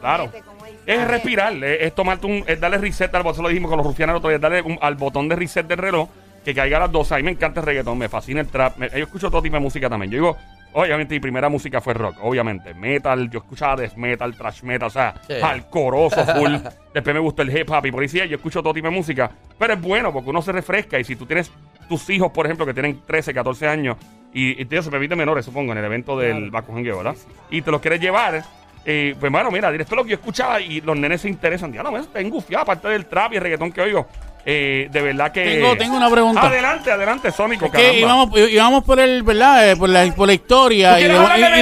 Claro. 0.00 0.30
como. 0.46 0.60
Es 0.86 1.08
respirar, 1.08 1.52
es, 1.64 1.82
es 1.82 1.94
tomarte 1.94 2.26
un, 2.26 2.44
es 2.46 2.60
darle 2.60 2.78
reset 2.78 3.14
al 3.14 3.22
botón, 3.22 3.42
lo 3.42 3.48
dijimos 3.48 3.68
con 3.70 3.78
los 3.78 3.86
rufianos 3.86 4.14
el 4.14 4.16
otro 4.18 4.28
día, 4.30 4.36
es 4.36 4.42
darle 4.42 4.62
un- 4.62 4.78
al 4.80 4.94
botón 4.96 5.28
de 5.28 5.36
reset 5.36 5.66
del 5.66 5.78
reloj, 5.78 6.08
que 6.44 6.54
caiga 6.54 6.76
a 6.78 6.80
las 6.80 6.92
12. 6.92 7.14
A 7.14 7.16
mí 7.18 7.22
me 7.24 7.30
encanta 7.32 7.60
el 7.60 7.66
reggaetón, 7.66 7.98
me 7.98 8.08
fascina 8.08 8.40
el 8.40 8.46
trap. 8.48 8.76
me- 8.78 8.88
yo 8.90 8.98
escucho 9.04 9.30
todo 9.30 9.42
tipo 9.42 9.56
de 9.56 9.60
música 9.62 9.88
también. 9.88 10.10
Yo 10.10 10.16
digo, 10.18 10.36
obviamente 10.72 11.14
mi 11.14 11.20
primera 11.20 11.48
música 11.48 11.80
fue 11.80 11.94
rock, 11.94 12.16
obviamente. 12.22 12.72
Metal, 12.74 13.28
yo 13.30 13.40
escuchaba 13.40 13.76
death 13.76 13.94
metal, 13.96 14.34
thrash 14.36 14.62
metal, 14.62 14.86
o 14.88 14.90
sea, 14.90 15.14
Sí. 15.26 15.34
alcoroso, 15.42 16.24
full. 16.36 16.54
Después 16.94 17.14
me 17.14 17.20
gustó 17.20 17.42
el 17.42 17.56
hip 17.56 17.70
hop 17.70 17.86
y 17.86 17.92
por 17.92 18.02
ahí 18.02 18.08
sí, 18.08 18.18
yo 18.28 18.36
escucho 18.36 18.62
todo 18.62 18.72
tipo 18.74 18.88
de 18.88 18.94
música. 18.94 19.30
Pero 19.58 19.74
es 19.74 19.80
bueno 19.80 20.12
porque 20.12 20.30
uno 20.30 20.42
se 20.42 20.52
refresca 20.52 20.98
y 20.98 21.04
si 21.04 21.16
tú 21.16 21.26
tienes 21.26 21.50
tus 21.88 22.08
hijos, 22.10 22.30
por 22.32 22.46
ejemplo, 22.46 22.64
que 22.64 22.72
tienen 22.74 23.00
13, 23.06 23.34
14 23.34 23.66
años 23.68 23.96
y, 24.32 24.62
y 24.62 24.82
se 24.82 24.90
permite 24.90 25.16
menores, 25.16 25.44
supongo, 25.44 25.72
en 25.72 25.78
el 25.78 25.84
evento 25.84 26.16
del 26.16 26.50
Baku 26.50 26.72
Jangueo, 26.72 26.98
¿verdad? 26.98 27.16
Y 27.50 27.62
te 27.62 27.70
los 27.70 27.80
quieres 27.80 28.00
llevar. 28.00 28.42
eh, 28.86 29.14
pues 29.20 29.30
bueno, 29.30 29.50
mira, 29.50 29.68
esto 29.74 29.82
es 29.82 29.96
lo 29.96 30.04
que 30.04 30.10
yo 30.10 30.14
escuchaba 30.16 30.58
y 30.60 30.80
los 30.80 30.96
nenes 30.96 31.20
se 31.20 31.28
interesan. 31.28 31.70
Ya 31.72 31.82
no 31.82 31.90
me 31.92 32.00
tengo 32.04 32.36
gufiado, 32.36 32.62
aparte 32.62 32.88
del 32.88 33.04
trap 33.06 33.32
y 33.32 33.36
el 33.36 33.42
reggaetón 33.42 33.72
que 33.72 33.82
oigo. 33.82 34.06
Eh, 34.46 34.88
de 34.90 35.02
verdad 35.02 35.32
que. 35.32 35.44
Tengo- 35.44 35.76
tengo 35.76 35.96
una 35.96 36.10
pregunta. 36.10 36.46
Adelante, 36.46 36.90
adelante, 36.90 37.30
Sónico. 37.30 37.66
Es 37.66 37.72
que 37.72 38.00
íbamos, 38.00 38.30
íbamos 38.38 38.84
por 38.84 38.98
el, 38.98 39.22
¿verdad? 39.22 39.70
Eh, 39.70 39.76
por, 39.76 39.88
la, 39.90 40.10
por 40.14 40.26
la 40.26 40.32
historia 40.34 40.94
¿Tú 40.94 41.00
y 41.00 41.08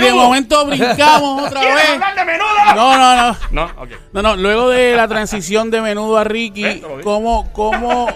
de, 0.01 0.09
y- 0.09 0.13
momento 0.13 0.65
brincamos 0.67 1.43
otra 1.49 1.61
¿Quieres 1.61 1.77
vez. 1.99 2.17
de 2.17 2.25
menudo? 2.25 2.49
No, 2.77 2.97
no, 2.97 3.17
no. 3.17 3.37
No. 3.51 3.87
No, 4.13 4.23
no, 4.23 4.37
luego 4.37 4.69
de 4.71 4.95
la 4.95 5.09
transición 5.09 5.71
de 5.71 5.81
menudo 5.81 6.17
a 6.19 6.25
Ricky. 6.25 6.83
¿cómo, 7.03 7.51
cómo, 7.53 8.09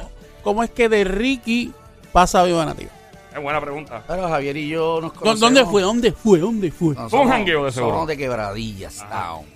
¿cómo 0.45 0.63
es 0.63 0.71
que 0.71 0.89
de 0.89 1.05
Ricky 1.05 1.73
pasa 2.13 2.41
a 2.41 2.45
Viva 2.45 2.65
Nativa? 2.65 2.91
Es 3.35 3.43
buena 3.43 3.61
pregunta. 3.61 4.03
Pero 4.07 4.29
Javier 4.29 4.57
y 4.59 4.69
yo 4.69 5.01
nos 5.01 5.13
¿Dó- 5.13 5.19
conocemos. 5.19 5.41
¿Dónde 5.41 5.65
fue? 5.65 5.83
¿Dónde 5.83 6.13
fue? 6.13 6.39
¿Dónde 6.39 6.71
fue? 6.71 6.95
No, 6.95 7.09
Fue 7.09 7.21
un 7.21 7.29
jangueo 7.31 7.65
de 7.65 7.73
seguro. 7.73 7.95
Somos 7.95 8.09
de 8.09 8.17
quebradillas, 8.19 9.05
town. 9.11 9.47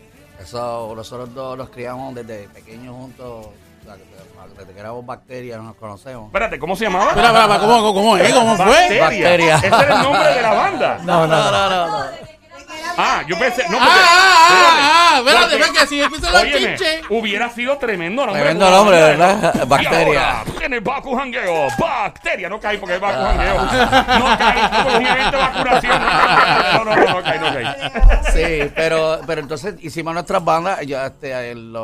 Eso, 0.43 0.93
nosotros 0.97 1.33
dos 1.35 1.59
nos 1.59 1.69
criamos 1.71 2.15
desde 2.15 2.49
pequeños 2.49 2.95
juntos. 2.95 3.47
Que 4.75 4.81
éramos 4.81 5.07
bacterias 5.07 5.63
nos 5.63 5.77
conocemos. 5.77 6.27
Espérate, 6.27 6.59
¿cómo 6.59 6.77
se 6.77 6.85
llamaba? 6.85 7.11
Espera, 7.11 7.29
espera, 7.29 7.45
espera, 7.45 7.61
¿cómo, 7.61 7.95
cómo, 7.95 8.17
es? 8.17 8.33
¿Cómo 8.33 8.57
fue? 8.57 8.99
Bacteria. 9.01 9.57
Ese 9.57 9.67
era 9.67 9.97
el 9.97 10.03
nombre 10.03 10.35
de 10.35 10.43
la 10.43 10.55
banda. 10.55 10.99
No, 11.05 11.27
no, 11.27 11.37
no. 11.37 11.51
no, 11.51 11.71
no, 11.71 11.87
no. 11.89 12.36
Ah, 12.99 13.23
yo 13.27 13.39
pensé. 13.39 13.65
No, 13.69 13.79
Ah, 13.81 13.85
porque. 13.85 14.01
ah, 14.03 14.49
ah, 14.49 15.11
ah, 15.15 15.19
espérate, 15.19 15.43
Porque- 15.51 15.65
espérate, 15.65 15.87
si 15.89 16.03
empiezan 16.03 16.33
los 16.33 16.43
Óyeme, 16.43 16.59
chinches. 16.77 17.03
hubiera 17.11 17.51
sido 17.51 17.77
tremendo 17.79 18.25
nombre. 18.27 18.43
Tremendo 18.43 18.71
nombre. 18.71 18.97
¿verdad? 18.97 19.67
Bacteria. 19.67 20.45
en 20.63 20.73
el 20.73 20.81
Baku 20.81 21.15
Jangueo, 21.17 21.69
Bacteria. 21.79 22.49
No 22.49 22.59
caí 22.61 22.79
porque 22.79 22.95
es 22.97 23.01
Baku 23.01 23.23
Jangueo. 23.23 23.63
No 24.19 24.39
caí 24.39 24.97
un 24.97 25.07
evento 25.07 25.31
de 25.37 25.43
vacunación. 25.43 26.03
No, 26.03 26.85
no, 26.85 26.97
no, 26.97 27.07
no 27.07 27.23
caí, 27.23 27.39
no 27.39 27.53
caí. 27.55 27.67
Sí, 28.33 28.71
pero, 28.75 29.21
pero 29.27 29.41
entonces 29.41 29.75
hicimos 29.81 30.15
nuestras 30.15 30.45
bandas. 30.45 30.81
Yo, 30.87 31.01
este, 31.05 31.31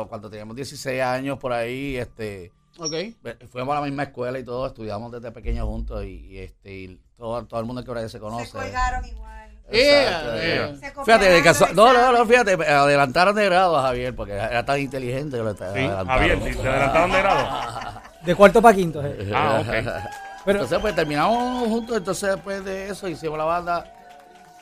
cuando 0.09 0.29
teníamos 0.29 0.55
16 0.55 1.01
años 1.01 1.37
por 1.39 1.53
ahí, 1.53 1.97
este, 1.97 2.51
Ok. 2.79 2.93
fuimos 3.51 3.75
a 3.77 3.79
la 3.79 3.85
misma 3.85 4.03
escuela 4.03 4.39
y 4.39 4.43
todo, 4.43 4.65
estudiamos 4.67 5.11
desde 5.11 5.31
pequeños 5.31 5.65
juntos 5.67 6.03
y, 6.05 6.25
y, 6.27 6.39
este, 6.39 6.73
y 6.73 6.99
todo, 7.17 7.45
todo 7.45 7.59
el 7.59 7.65
mundo 7.65 7.81
que 7.83 7.87
por 7.87 7.97
ahí 7.97 8.09
se 8.09 8.19
conoce. 8.19 8.45
Se 8.47 8.51
colgaron 8.51 9.05
igual. 9.05 9.51
Exacto, 9.69 10.35
Yeah, 10.35 10.43
eh. 10.43 10.77
yeah. 10.81 10.89
Se 10.89 11.03
Fíjate, 11.05 11.25
de 11.25 11.37
el 11.37 11.75
no, 11.75 11.93
no, 11.93 12.11
no, 12.11 12.25
fíjate, 12.25 12.53
adelantaron 12.53 13.35
de 13.35 13.45
grado 13.45 13.77
a 13.77 13.83
Javier 13.83 14.15
porque 14.15 14.33
era 14.33 14.65
tan 14.65 14.79
inteligente 14.79 15.37
que 15.37 15.43
lo 15.43 15.53
Sí, 15.55 15.63
adelantaron. 15.63 16.07
Javier, 16.07 16.39
¿te 16.39 16.67
adelantaron 16.67 17.11
de 17.11 17.17
grado? 17.19 18.01
De 18.23 18.35
cuarto 18.35 18.61
para 18.61 18.73
quinto. 18.75 19.05
eh. 19.05 19.31
Ah, 19.35 19.57
ok. 19.59 19.67
Pero, 19.67 19.91
Entonces, 20.61 20.79
pues 20.79 20.95
terminamos 20.95 21.67
juntos. 21.67 21.97
Entonces, 21.97 22.29
después 22.35 22.63
de 22.63 22.89
eso, 22.89 23.07
hicimos 23.09 23.37
la 23.37 23.43
banda. 23.43 23.93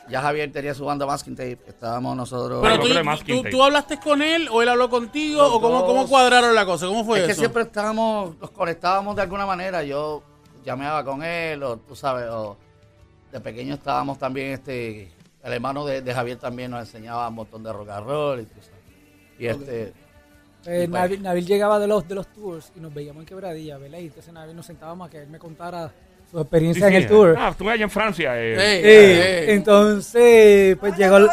Ya 0.08 0.20
Javier 0.20 0.50
tenía 0.50 0.74
su 0.74 0.84
banda 0.84 1.06
Masking 1.06 1.36
Tape. 1.36 1.58
Estábamos 1.66 2.16
nosotros. 2.16 2.60
Pero 2.62 2.76
tú, 2.76 2.88
que 3.24 3.38
es 3.38 3.42
tú, 3.42 3.50
tú 3.50 3.62
hablaste 3.62 3.98
con 4.00 4.20
él 4.20 4.48
o 4.50 4.60
él 4.62 4.68
habló 4.68 4.90
contigo 4.90 5.42
Los 5.42 5.52
o 5.52 5.60
cómo, 5.60 5.78
dos. 5.78 5.86
cómo 5.86 6.08
cuadraron 6.08 6.54
la 6.54 6.66
cosa, 6.66 6.86
cómo 6.86 7.04
fue 7.04 7.20
es 7.20 7.26
que 7.26 7.32
eso. 7.32 7.40
siempre 7.42 7.62
estábamos, 7.62 8.36
nos 8.38 8.50
conectábamos 8.50 9.14
de 9.16 9.22
alguna 9.22 9.46
manera. 9.46 9.82
Yo 9.84 10.22
llameaba 10.64 11.04
con 11.04 11.22
él, 11.22 11.62
o 11.62 11.76
tú 11.78 11.94
sabes, 11.94 12.26
o 12.28 12.56
de 13.30 13.40
pequeño 13.40 13.74
estábamos 13.74 14.18
también, 14.18 14.52
este, 14.52 15.10
el 15.42 15.52
hermano 15.52 15.84
de, 15.84 16.02
de 16.02 16.14
Javier 16.14 16.38
también 16.38 16.70
nos 16.70 16.80
enseñaba 16.80 17.28
un 17.28 17.34
montón 17.34 17.62
de 17.62 17.72
rock 17.72 17.88
and 17.90 18.06
roll 18.06 18.40
y, 18.40 18.44
tú 18.44 18.60
sabes. 18.60 18.80
Y 19.38 19.46
este, 19.46 19.82
eh, 19.88 19.92
pues- 20.64 20.88
Nabil, 20.90 21.22
Nabil 21.22 21.46
llegaba 21.46 21.78
de 21.78 21.86
los, 21.86 22.06
de 22.06 22.14
los 22.14 22.26
tours 22.28 22.72
y 22.76 22.80
nos 22.80 22.92
veíamos 22.92 23.22
en 23.22 23.26
quebradilla, 23.26 23.78
¿verdad? 23.78 23.98
Y 23.98 24.06
entonces 24.06 24.32
Nabil 24.32 24.54
nos 24.54 24.66
sentábamos 24.66 25.08
a 25.08 25.10
que 25.10 25.22
él 25.22 25.28
me 25.28 25.38
contara 25.38 25.92
su 26.32 26.40
experiencia 26.40 26.88
sí. 26.88 26.94
en 26.96 27.02
el 27.02 27.08
tour. 27.08 27.36
Ah, 27.38 27.50
estuve 27.50 27.70
allá 27.72 27.84
en 27.84 27.90
Francia. 27.90 28.32
eh. 28.42 28.54
Ey, 28.54 28.82
Eh, 28.84 29.44
ey. 29.48 29.54
entonces, 29.54 30.76
pues 30.78 30.96
llegó... 30.96 31.18
el- 31.18 31.28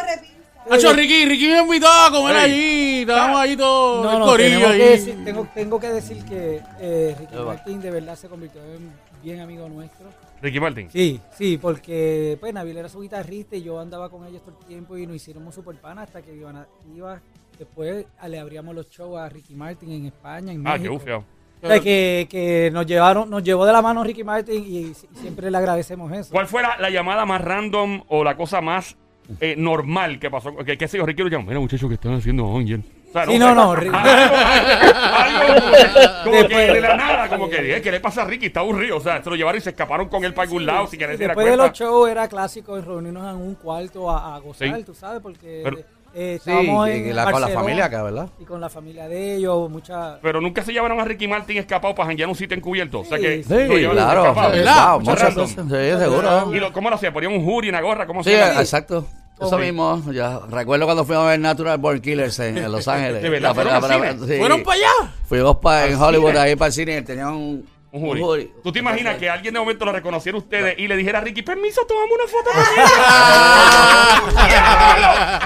Nacho, 0.70 0.94
Ricky, 0.94 1.26
Ricky 1.26 1.48
me 1.48 1.62
invitó 1.62 1.88
a 1.88 2.12
comer 2.12 2.36
Ey. 2.36 2.42
allí. 2.44 3.02
Estábamos 3.02 3.40
ahí 3.40 3.58
todos. 3.58 4.06
No, 4.06 4.12
el 4.14 4.20
no, 4.20 4.26
corillo 4.26 4.50
tenemos 4.50 4.72
ahí. 4.72 4.78
que 4.80 4.90
decir- 4.92 5.24
tengo, 5.26 5.48
tengo 5.56 5.80
que 5.80 5.88
decir 5.90 6.26
que 6.26 6.62
eh, 6.80 7.16
Ricky 7.18 7.36
va. 7.38 7.46
Martín 7.46 7.82
de 7.82 7.90
verdad 7.90 8.16
se 8.16 8.28
convirtió 8.28 8.62
en 8.64 8.92
bien 9.24 9.40
amigo 9.40 9.68
nuestro. 9.68 10.06
Ricky 10.42 10.60
Martin. 10.60 10.90
Sí, 10.92 11.20
sí, 11.36 11.58
porque 11.58 12.38
pues 12.40 12.54
Nabil 12.54 12.78
era 12.78 12.88
su 12.88 13.02
guitarrista 13.02 13.56
y 13.56 13.64
yo 13.64 13.80
andaba 13.80 14.10
con 14.10 14.26
ellos 14.28 14.42
todo 14.44 14.56
el 14.60 14.66
tiempo 14.68 14.96
y 14.98 15.08
nos 15.08 15.16
hicimos 15.16 15.56
super 15.56 15.76
pana 15.76 16.04
hasta 16.04 16.22
que 16.22 16.34
iban 16.36 16.56
a, 16.58 16.68
iba, 16.96 17.20
después 17.58 18.06
le 18.28 18.40
abríamos 18.40 18.74
los 18.76 18.90
shows 18.90 19.20
a 19.20 19.28
Ricky 19.28 19.56
Martin 19.56 19.92
en 19.92 20.06
España, 20.06 20.54
en 20.54 20.66
Ah, 20.68 20.74
qué 20.78 20.88
México. 20.90 21.24
Bufio. 21.62 21.70
O 21.70 21.72
sea, 21.72 21.80
que, 21.82 22.28
que 22.30 22.70
nos 22.72 22.86
llevaron, 22.86 23.30
nos 23.30 23.44
llevó 23.44 23.66
de 23.66 23.74
la 23.74 23.82
mano 23.82 24.04
Ricky 24.04 24.24
Martin 24.24 24.64
y, 24.66 24.78
y 24.78 24.94
siempre 25.22 25.50
le 25.52 25.58
agradecemos 25.58 26.12
eso. 26.14 26.32
¿Cuál 26.32 26.48
fue 26.48 26.62
la, 26.62 26.78
la 26.78 26.90
llamada 26.90 27.26
más 27.26 27.42
random 27.42 28.02
o 28.08 28.24
la 28.24 28.36
cosa 28.36 28.62
más 28.62 28.96
eh, 29.42 29.56
normal 29.58 30.20
que 30.20 30.30
pasó? 30.30 30.56
Que, 30.58 30.78
que 30.78 30.88
yo, 30.88 31.06
Ricky 31.06 31.24
lo 31.24 31.30
llamó. 31.30 31.46
Mira, 31.48 31.60
muchachos, 31.60 31.88
que 31.90 31.96
están 31.96 32.14
haciendo 32.16 32.56
Ángel. 32.58 32.84
O 33.10 33.12
sea, 33.12 33.26
Sí, 33.26 33.32
sé, 33.34 33.40
no, 33.40 33.56
no, 33.56 33.76
Ricky. 33.76 33.96
algo, 33.96 34.36
algo 34.36 35.62
como 35.62 35.72
que- 35.72 35.88
como 36.24 36.32
que 36.32 36.38
Después- 36.44 36.74
de 36.74 36.82
la 36.82 36.96
nada, 36.96 37.28
como 37.30 37.50
que, 37.50 37.76
eh, 37.78 37.82
¿qué 37.82 37.92
le 37.92 38.00
pasa 38.00 38.22
a 38.22 38.26
Ricky? 38.26 38.46
Está 38.48 38.60
aburrido. 38.60 38.98
O 38.98 39.00
sea, 39.00 39.24
se 39.24 39.30
lo 39.30 39.36
llevaron 39.36 39.58
y 39.58 39.62
se 39.62 39.72
escaparon 39.72 40.08
con 40.10 40.24
él 40.24 40.34
para 40.34 40.48
algún 40.48 40.66
lado 40.66 40.86
sin 40.88 41.00
que 41.00 41.06
nadie 41.06 41.18
se 41.18 41.24
diera 41.24 41.34
Después 41.34 41.50
de 41.52 41.58
los 41.58 41.72
shows 41.74 42.10
era 42.10 42.28
clásico 42.28 42.80
reunirnos 42.80 43.28
en 43.36 43.42
un 43.42 43.56
cuarto 43.56 44.10
a, 44.12 44.36
a 44.36 44.40
gozar, 44.40 44.78
Sí. 44.78 44.84
tú 44.84 44.94
sabes, 44.94 45.22
porque 45.22 45.62
Pero- 45.64 45.78
eh, 46.14 46.40
sí, 46.44 46.50
estábamos 46.50 46.88
y 46.90 46.92
en 46.92 47.16
la- 47.16 47.32
con 47.32 47.42
la 47.42 47.48
familia 47.50 47.86
acá, 47.86 48.04
¿verdad? 48.04 48.30
Y 48.40 48.46
con 48.46 48.60
la 48.62 48.70
familia 48.70 49.08
de 49.08 49.36
ellos, 49.36 49.70
mucha... 49.70 50.20
Pero 50.22 50.42
nunca 50.42 50.64
se 50.64 50.72
llevaron 50.74 51.00
a 51.00 51.06
Ricky 51.06 51.28
Martin 51.28 51.58
escapado 51.58 51.94
para 51.96 52.08
janguear 52.08 52.30
un 52.30 52.36
sitio 52.36 52.56
encubierto. 52.58 53.00
O 53.02 53.06
sea 53.06 53.18
que 53.18 53.44
Sí, 53.44 53.50
Sí, 53.50 53.88
claro. 53.92 54.22
escapado. 54.24 54.52
¿Verdad? 54.52 54.92
Wow, 54.94 55.02
muchas. 55.02 55.34
Sí, 55.34 55.56
seguro. 56.00 56.56
¿Y 56.56 56.60
lo- 56.60 56.74
cómo 56.74 56.90
lo 56.90 56.96
hacía? 56.96 57.14
¿Ponían 57.14 57.34
un 57.34 57.44
jury, 57.46 57.70
una 57.70 57.82
gorra? 57.82 58.06
¿Cómo 58.08 58.24
Sí, 58.24 58.32
se 58.32 58.38
llama? 58.38 58.60
exacto. 58.62 59.06
Eso 59.42 59.58
mismo. 59.58 60.02
Ya 60.12 60.40
recuerdo 60.52 60.84
cuando 60.86 61.06
fuimos 61.06 61.24
a 61.26 61.30
ver 61.30 61.40
Natural 61.40 61.78
Born 61.78 62.02
Killers 62.02 62.38
en, 62.40 62.58
en 62.58 62.72
Los 62.72 62.88
Ángeles. 62.90 63.22
¿De 63.24 63.30
verdad? 63.30 63.50
La- 63.50 63.56
¿Fueron 63.56 63.72
la- 63.72 63.78
al 63.78 64.02
la- 64.02 64.12
cine? 64.12 64.28
sí. 64.34 64.38
¿Fueron 64.40 64.64
para 64.64 64.76
allá? 64.78 65.14
Fuimos 65.28 65.56
pa- 65.58 65.86
en 65.88 65.94
¿Al 65.96 66.02
Hollywood 66.02 66.28
cine? 66.32 66.40
ahí 66.40 66.56
para 66.58 66.68
el 66.68 66.74
cine 66.74 67.02
tenían 67.04 67.28
un, 67.30 67.66
Un 67.92 68.02
jury. 68.02 68.22
un 68.22 68.28
jury. 68.28 68.54
¿Tú 68.64 68.72
te 68.72 68.80
imaginas 68.80 69.18
que 69.18 69.30
alguien 69.30 69.54
de 69.54 69.60
momento 69.60 69.84
lo 69.86 69.92
reconociera 69.92 70.36
a 70.38 70.40
ustedes 70.40 70.78
y 70.78 70.88
le 70.88 70.96
dijera 70.96 71.20
a 71.20 71.22
Ricky, 71.22 71.42
permiso, 71.42 71.82
tomamos 71.88 72.12
una 72.16 72.28
foto 72.28 72.52
conmigo? 72.52 72.88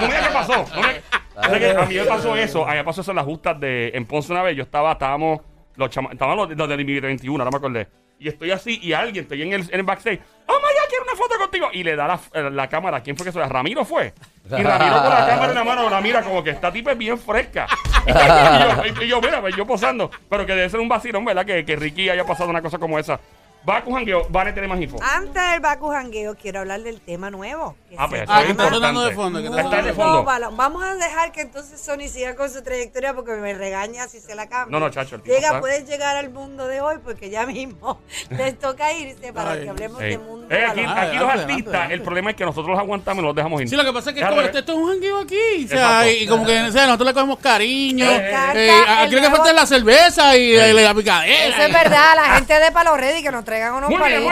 mira 0.06 0.26
qué 0.28 0.32
pasó. 0.32 0.66
No 0.74 0.80
mira- 0.82 1.00
O 1.36 1.42
sea 1.42 1.58
que 1.58 1.70
a 1.70 1.84
mí 1.86 1.94
me 1.94 2.04
pasó 2.04 2.36
eso. 2.36 2.64
A 2.66 2.70
mí 2.72 2.76
me 2.76 2.84
pasó 2.84 3.00
eso 3.00 3.10
en 3.12 3.16
las 3.16 3.24
justas 3.24 3.58
de 3.58 3.90
en 3.94 4.04
Ponce 4.06 4.32
una 4.32 4.42
vez. 4.42 4.56
Yo 4.56 4.62
estaba, 4.64 4.92
estábamos, 4.92 5.40
los 5.76 5.90
chama- 5.90 6.10
estaban 6.12 6.36
los, 6.36 6.50
los 6.56 6.68
del 6.68 6.84
21, 6.84 7.42
ahora 7.42 7.50
me 7.50 7.56
acordé. 7.56 7.88
Y 8.18 8.28
estoy 8.28 8.52
así 8.52 8.78
y 8.80 8.92
alguien, 8.92 9.24
estoy 9.24 9.42
en 9.42 9.52
el, 9.52 9.62
en 9.62 9.80
el 9.80 9.82
backstage. 9.82 10.20
Oh 10.46 10.52
my 10.52 10.60
God, 10.60 10.88
quiero 10.88 11.04
una 11.04 11.16
foto 11.16 11.34
contigo. 11.38 11.68
Y 11.72 11.82
le 11.82 11.96
da 11.96 12.06
la, 12.06 12.20
eh, 12.32 12.50
la 12.50 12.68
cámara. 12.68 13.02
¿Quién 13.02 13.16
fue 13.16 13.24
que 13.24 13.30
eso? 13.30 13.42
Ramiro 13.42 13.84
fue. 13.84 14.14
Y 14.46 14.62
Ramiro 14.62 15.00
con 15.00 15.10
la 15.10 15.26
cámara 15.26 15.48
en 15.48 15.54
la 15.54 15.64
mano 15.64 15.90
la 15.90 16.00
mira 16.00 16.22
como 16.22 16.44
que 16.44 16.50
esta 16.50 16.70
tipa 16.72 16.92
es 16.92 16.98
bien 16.98 17.18
fresca. 17.18 17.66
y, 18.86 18.94
yo, 18.94 19.02
y 19.02 19.08
yo, 19.08 19.20
mira, 19.20 19.40
pues, 19.40 19.56
yo 19.56 19.66
posando. 19.66 20.10
Pero 20.28 20.46
que 20.46 20.54
debe 20.54 20.68
ser 20.68 20.80
un 20.80 20.88
vacilón, 20.88 21.24
¿verdad? 21.24 21.44
Que, 21.44 21.64
que 21.64 21.76
Ricky 21.76 22.08
haya 22.08 22.24
pasado 22.24 22.50
una 22.50 22.62
cosa 22.62 22.78
como 22.78 22.98
esa. 22.98 23.18
Con 23.64 23.94
jangueo, 23.94 24.26
van 24.28 24.48
a 24.48 24.54
tener 24.54 24.68
más 24.68 24.78
info. 24.80 24.98
Antes 25.02 25.42
del 25.50 25.60
Baku 25.60 25.88
Jangueo, 25.88 26.34
quiero 26.36 26.60
hablar 26.60 26.82
del 26.82 27.00
tema 27.00 27.30
nuevo. 27.30 27.74
que 27.88 27.96
Ah, 27.98 28.06
pues 28.08 28.22
eso 28.22 28.32
Ah, 28.32 28.42
es 28.42 28.48
de 28.48 29.14
fondo. 29.14 29.40
Que 29.40 29.46
Está 29.48 29.60
está 29.62 29.82
de 29.82 29.92
fondo. 29.94 30.22
Balón. 30.24 30.56
Vamos 30.56 30.82
a 30.84 30.94
dejar 30.94 31.32
que 31.32 31.40
entonces 31.40 31.80
Sony 31.80 32.08
siga 32.08 32.34
con 32.36 32.50
su 32.50 32.62
trayectoria 32.62 33.14
porque 33.14 33.32
me 33.32 33.54
regaña 33.54 34.06
si 34.08 34.20
se 34.20 34.34
la 34.34 34.48
cambia. 34.48 34.78
No, 34.78 34.84
no, 34.84 34.90
chacho, 34.90 35.16
el 35.16 35.22
tipo 35.22 35.34
Llega, 35.34 35.48
está- 35.48 35.60
puedes 35.60 35.88
llegar 35.88 36.16
al 36.16 36.30
mundo 36.30 36.66
de 36.66 36.80
hoy 36.82 36.96
porque 37.02 37.30
ya 37.30 37.46
mismo 37.46 38.00
les 38.30 38.58
toca 38.58 38.92
irse 38.92 39.32
para 39.32 39.52
Ay. 39.52 39.62
que 39.62 39.70
hablemos 39.70 40.02
Ey. 40.02 40.10
de 40.10 40.18
mundo 40.18 40.54
Eh, 40.54 40.64
aquí, 40.66 40.80
balón. 40.82 40.98
aquí 40.98 41.16
los 41.16 41.28
Adelante, 41.28 41.52
artistas, 41.52 41.66
adelante. 41.74 41.94
el 41.94 42.02
problema 42.02 42.30
es 42.30 42.36
que 42.36 42.44
nosotros 42.44 42.70
los 42.70 42.78
aguantamos 42.78 43.22
y 43.22 43.26
los 43.26 43.34
dejamos 43.34 43.60
ir. 43.62 43.68
Sí, 43.68 43.76
lo 43.76 43.84
que 43.84 43.92
pasa 43.92 44.10
es 44.10 44.14
que 44.14 44.20
Es 44.20 44.26
esto, 44.28 44.38
al 44.40 44.46
esto, 44.46 44.58
esto 44.58 44.72
es 44.72 44.78
un 44.78 44.88
jangueo 44.90 45.20
aquí. 45.20 45.64
O 45.64 45.68
sea, 45.68 46.10
y 46.10 46.26
como 46.26 46.44
que 46.44 46.60
o 46.62 46.72
sea, 46.72 46.86
nosotros 46.86 47.06
le 47.08 47.14
cogemos 47.14 47.38
cariño. 47.38 48.04
Encanta 48.10 48.54
Eh, 48.60 48.68
el 48.68 48.88
aquí 49.06 49.14
lo 49.14 49.20
que 49.22 49.30
falta 49.30 49.48
es 49.50 49.54
la 49.56 49.66
cerveza 49.66 50.36
y 50.36 50.54
la, 50.56 50.72
la 50.72 50.94
picadera. 50.94 51.44
Eso 51.46 51.62
es 51.62 51.72
verdad, 51.72 52.14
la 52.16 52.34
gente 52.36 52.58
de 52.60 52.70
Palo 52.72 52.96
Ready 52.96 53.22
que 53.22 53.30
nos 53.30 53.44
trae 53.44 53.53
traigan 53.54 53.74
unos 53.74 54.00
palitos. 54.00 54.22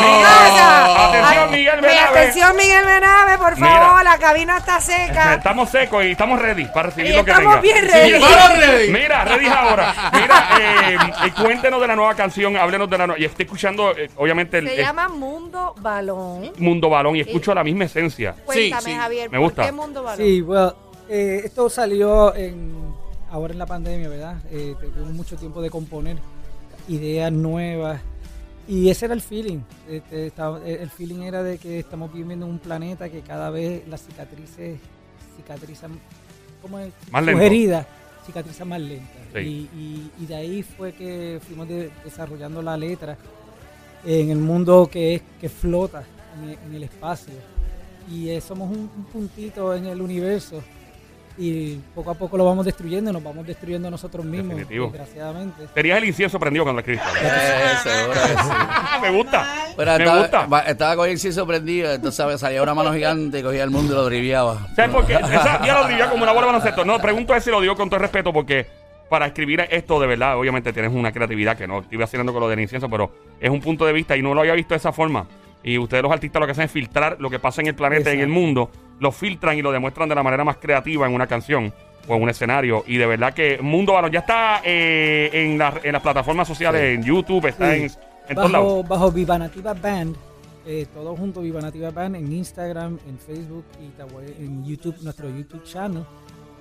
Mira. 0.00 1.06
Atención, 1.08 1.50
Miguel 1.50 1.76
mi 1.80 1.86
Benabe. 1.88 2.18
Atención, 2.18 2.56
Miguel 2.56 2.84
Benabe, 2.84 3.38
por 3.38 3.56
Mira. 3.56 3.80
favor. 3.80 4.04
La 4.04 4.18
cabina 4.18 4.56
está 4.58 4.80
seca. 4.80 5.34
Estamos 5.34 5.70
secos 5.70 6.04
y 6.04 6.10
estamos 6.10 6.40
ready 6.40 6.66
para 6.66 6.90
recibir 6.90 7.12
Y 7.12 7.16
lo 7.16 7.24
que 7.24 7.30
estamos 7.30 7.60
tenga. 7.60 7.62
bien 7.62 7.88
ready. 7.88 8.10
Sí, 8.12 8.18
¡Vamos 8.20 8.58
ready! 8.58 8.88
Mira, 8.92 9.24
ready 9.24 9.46
ahora. 9.46 9.94
Mira, 10.12 10.48
eh, 10.60 10.98
eh, 11.26 11.32
cuéntenos 11.42 11.80
de 11.80 11.86
la 11.86 11.96
nueva 11.96 12.14
canción, 12.14 12.56
háblenos 12.56 12.90
de 12.90 12.98
la 12.98 13.06
nueva. 13.06 13.20
Y 13.20 13.24
estoy 13.24 13.44
escuchando, 13.44 13.96
eh, 13.96 14.10
obviamente, 14.16 14.58
el, 14.58 14.68
Se 14.68 14.74
el 14.74 14.84
llama 14.84 15.08
Mundo 15.08 15.74
Balón. 15.78 16.52
Mundo 16.58 16.90
Balón 16.90 17.16
y 17.16 17.20
escucho 17.20 17.54
la 17.54 17.64
misma 17.64 17.84
esencia. 17.84 18.34
Cuéntame, 18.44 18.82
sí. 18.82 18.92
Javier, 18.94 19.30
Me 19.30 19.38
¿por 19.38 19.46
gusta. 19.46 19.64
qué 19.64 19.72
Mundo 19.72 20.02
Balón? 20.02 20.18
Sí, 20.26 20.40
bueno, 20.42 20.74
eh, 21.08 21.40
esto 21.44 21.70
salió 21.70 22.34
en, 22.34 22.74
ahora 23.30 23.52
en 23.54 23.58
la 23.58 23.66
pandemia, 23.66 24.08
¿verdad? 24.08 24.36
Eh, 24.50 24.74
tuvimos 24.78 25.12
mucho 25.14 25.36
tiempo 25.36 25.62
de 25.62 25.70
componer 25.70 26.16
ideas 26.88 27.32
nuevas 27.32 28.00
y 28.68 28.88
ese 28.88 29.06
era 29.06 29.14
el 29.14 29.20
feeling. 29.20 29.58
Este, 29.88 30.26
estaba- 30.26 30.64
el 30.66 30.90
feeling 30.90 31.22
era 31.22 31.42
de 31.42 31.58
que 31.58 31.78
estamos 31.80 32.12
viviendo 32.12 32.46
en 32.46 32.52
un 32.52 32.58
planeta 32.58 33.08
que 33.08 33.20
cada 33.20 33.50
vez 33.50 33.86
las 33.88 34.02
cicatrices 34.04 34.78
cicatrizan, 35.36 35.92
¿cómo 36.62 36.78
es? 36.78 36.92
Más 37.10 37.24
lento. 37.24 37.38
Sugeridas, 37.40 37.86
cicatrizan 38.26 38.68
más 38.68 38.80
lentas. 38.80 39.16
Sí. 39.34 39.38
Y, 39.40 39.78
y- 39.78 40.10
y 40.22 40.26
de 40.26 40.34
ahí 40.36 40.62
fue 40.62 40.92
que 40.92 41.40
fuimos 41.46 41.68
de- 41.68 41.90
desarrollando 42.04 42.62
la 42.62 42.76
letra 42.76 43.16
en 44.04 44.30
el 44.30 44.38
mundo 44.38 44.88
que 44.90 45.16
es 45.16 45.22
que 45.40 45.48
flota 45.48 46.04
en 46.42 46.48
el, 46.50 46.58
en 46.66 46.74
el 46.74 46.82
espacio 46.84 47.34
y 48.10 48.30
eh, 48.30 48.40
somos 48.40 48.70
un, 48.70 48.90
un 48.96 49.04
puntito 49.12 49.74
en 49.74 49.86
el 49.86 50.00
universo 50.00 50.62
y 51.40 51.80
poco 51.94 52.10
a 52.10 52.14
poco 52.14 52.36
lo 52.36 52.44
vamos 52.44 52.66
destruyendo, 52.66 53.12
nos 53.12 53.22
vamos 53.24 53.46
destruyendo 53.46 53.90
nosotros 53.90 54.24
mismos, 54.24 54.56
Definitivo. 54.58 54.88
desgraciadamente. 54.92 55.66
Tenías 55.74 55.98
el 55.98 56.04
incienso 56.04 56.38
prendido 56.38 56.64
cuando 56.64 56.80
escribiste. 56.80 57.08
Eh, 57.22 57.76
seguro 57.82 58.12
que 58.12 58.28
sí. 58.28 58.34
Ah, 58.50 58.98
me 59.02 59.10
gusta. 59.10 59.46
Pero 59.76 59.90
me 59.92 59.96
estaba, 59.98 60.18
gusta. 60.20 60.46
va- 60.46 60.60
estaba 60.60 60.96
con 60.96 61.08
el 61.08 61.18
sí 61.18 61.32
sorprendido, 61.32 61.92
entonces 61.94 62.40
salía 62.40 62.62
una 62.62 62.74
mano 62.74 62.92
gigante 62.92 63.38
y 63.38 63.42
cogía 63.42 63.64
el 63.64 63.70
mundo 63.70 63.94
y 63.94 63.96
lo 63.96 64.04
driviaba. 64.04 64.68
¿Sabes 64.76 64.90
por 64.90 65.06
qué? 65.06 65.14
Esa 65.14 65.64
ya 65.64 65.80
lo 65.80 65.88
diría 65.88 66.10
como 66.10 66.22
una 66.22 66.32
bola 66.32 66.46
de 66.46 66.52
baloncesto. 66.52 66.84
No, 66.84 66.98
pregunto 67.00 67.34
eso 67.34 67.48
y 67.50 67.52
lo 67.54 67.60
digo 67.62 67.74
con 67.74 67.88
todo 67.88 68.00
respeto 68.00 68.32
porque 68.32 68.66
para 69.08 69.26
escribir 69.26 69.66
esto 69.70 69.98
de 69.98 70.06
verdad, 70.06 70.36
obviamente 70.38 70.72
tienes 70.72 70.92
una 70.92 71.10
creatividad 71.10 71.56
que 71.56 71.66
no 71.66 71.80
estoy 71.80 72.00
haciendo 72.02 72.32
con 72.32 72.42
lo 72.42 72.48
del 72.48 72.60
incienso, 72.60 72.88
pero 72.88 73.10
es 73.40 73.50
un 73.50 73.60
punto 73.60 73.86
de 73.86 73.92
vista 73.92 74.16
y 74.16 74.22
no 74.22 74.34
lo 74.34 74.40
había 74.42 74.52
visto 74.54 74.74
de 74.74 74.78
esa 74.78 74.92
forma. 74.92 75.26
Y 75.62 75.78
ustedes 75.78 76.02
los 76.02 76.12
artistas 76.12 76.38
lo 76.40 76.46
que 76.46 76.52
hacen 76.52 76.64
es 76.64 76.70
filtrar 76.70 77.16
lo 77.18 77.28
que 77.28 77.38
pasa 77.38 77.60
en 77.60 77.66
el 77.66 77.74
planeta 77.74 78.10
y 78.10 78.14
en 78.14 78.20
el 78.20 78.28
mundo, 78.28 78.70
lo 79.00 79.10
filtran 79.12 79.58
y 79.58 79.62
lo 79.62 79.72
demuestran 79.72 80.08
de 80.08 80.14
la 80.14 80.22
manera 80.22 80.44
más 80.44 80.56
creativa 80.58 81.06
en 81.06 81.14
una 81.14 81.26
canción 81.26 81.72
o 82.06 82.14
en 82.14 82.22
un 82.22 82.28
escenario. 82.28 82.84
Y 82.86 82.96
de 82.96 83.06
verdad 83.06 83.34
que 83.34 83.58
Mundo 83.60 83.94
Balón 83.94 84.12
ya 84.12 84.20
está 84.20 84.60
eh, 84.64 85.30
en, 85.32 85.58
la- 85.58 85.80
en 85.82 85.92
las 85.92 86.02
plataformas 86.02 86.46
sociales, 86.46 86.82
en 86.98 87.02
YouTube, 87.02 87.46
está 87.46 87.74
Sí. 87.74 87.82
en, 87.82 87.90
en 88.28 88.34
todos 88.36 88.50
lados. 88.52 88.66
bajo, 88.68 88.84
bajo 88.84 89.10
Viva 89.12 89.38
Nativa 89.38 89.74
Band, 89.74 90.14
eh, 90.66 90.86
todo 90.94 91.16
junto 91.16 91.40
Viva 91.40 91.60
Nativa 91.60 91.90
Band 91.90 92.16
en 92.16 92.32
Instagram, 92.32 92.98
en 93.08 93.18
Facebook 93.18 93.64
y 93.80 94.42
en 94.44 94.64
YouTube, 94.64 94.96
nuestro 95.02 95.28
YouTube 95.28 95.64
channel. 95.64 96.04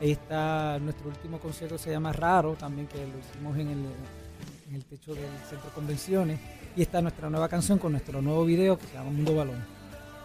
Ahí 0.01 0.11
está 0.11 0.79
nuestro 0.79 1.09
último 1.09 1.39
concierto, 1.39 1.77
se 1.77 1.91
llama 1.91 2.13
Raro, 2.13 2.53
también 2.53 2.87
que 2.87 2.97
lo 2.97 3.19
hicimos 3.19 3.55
en 3.57 3.67
el, 3.67 3.85
en 4.69 4.75
el 4.75 4.85
techo 4.85 5.13
del 5.13 5.25
Centro 5.49 5.67
de 5.69 5.75
Convenciones. 5.75 6.39
Y 6.75 6.83
está 6.83 7.01
nuestra 7.01 7.29
nueva 7.29 7.49
canción 7.49 7.77
con 7.79 7.91
nuestro 7.91 8.21
nuevo 8.21 8.45
video 8.45 8.77
que 8.77 8.85
se 8.87 8.93
llama 8.93 9.09
Mundo 9.09 9.35
Balón. 9.35 9.78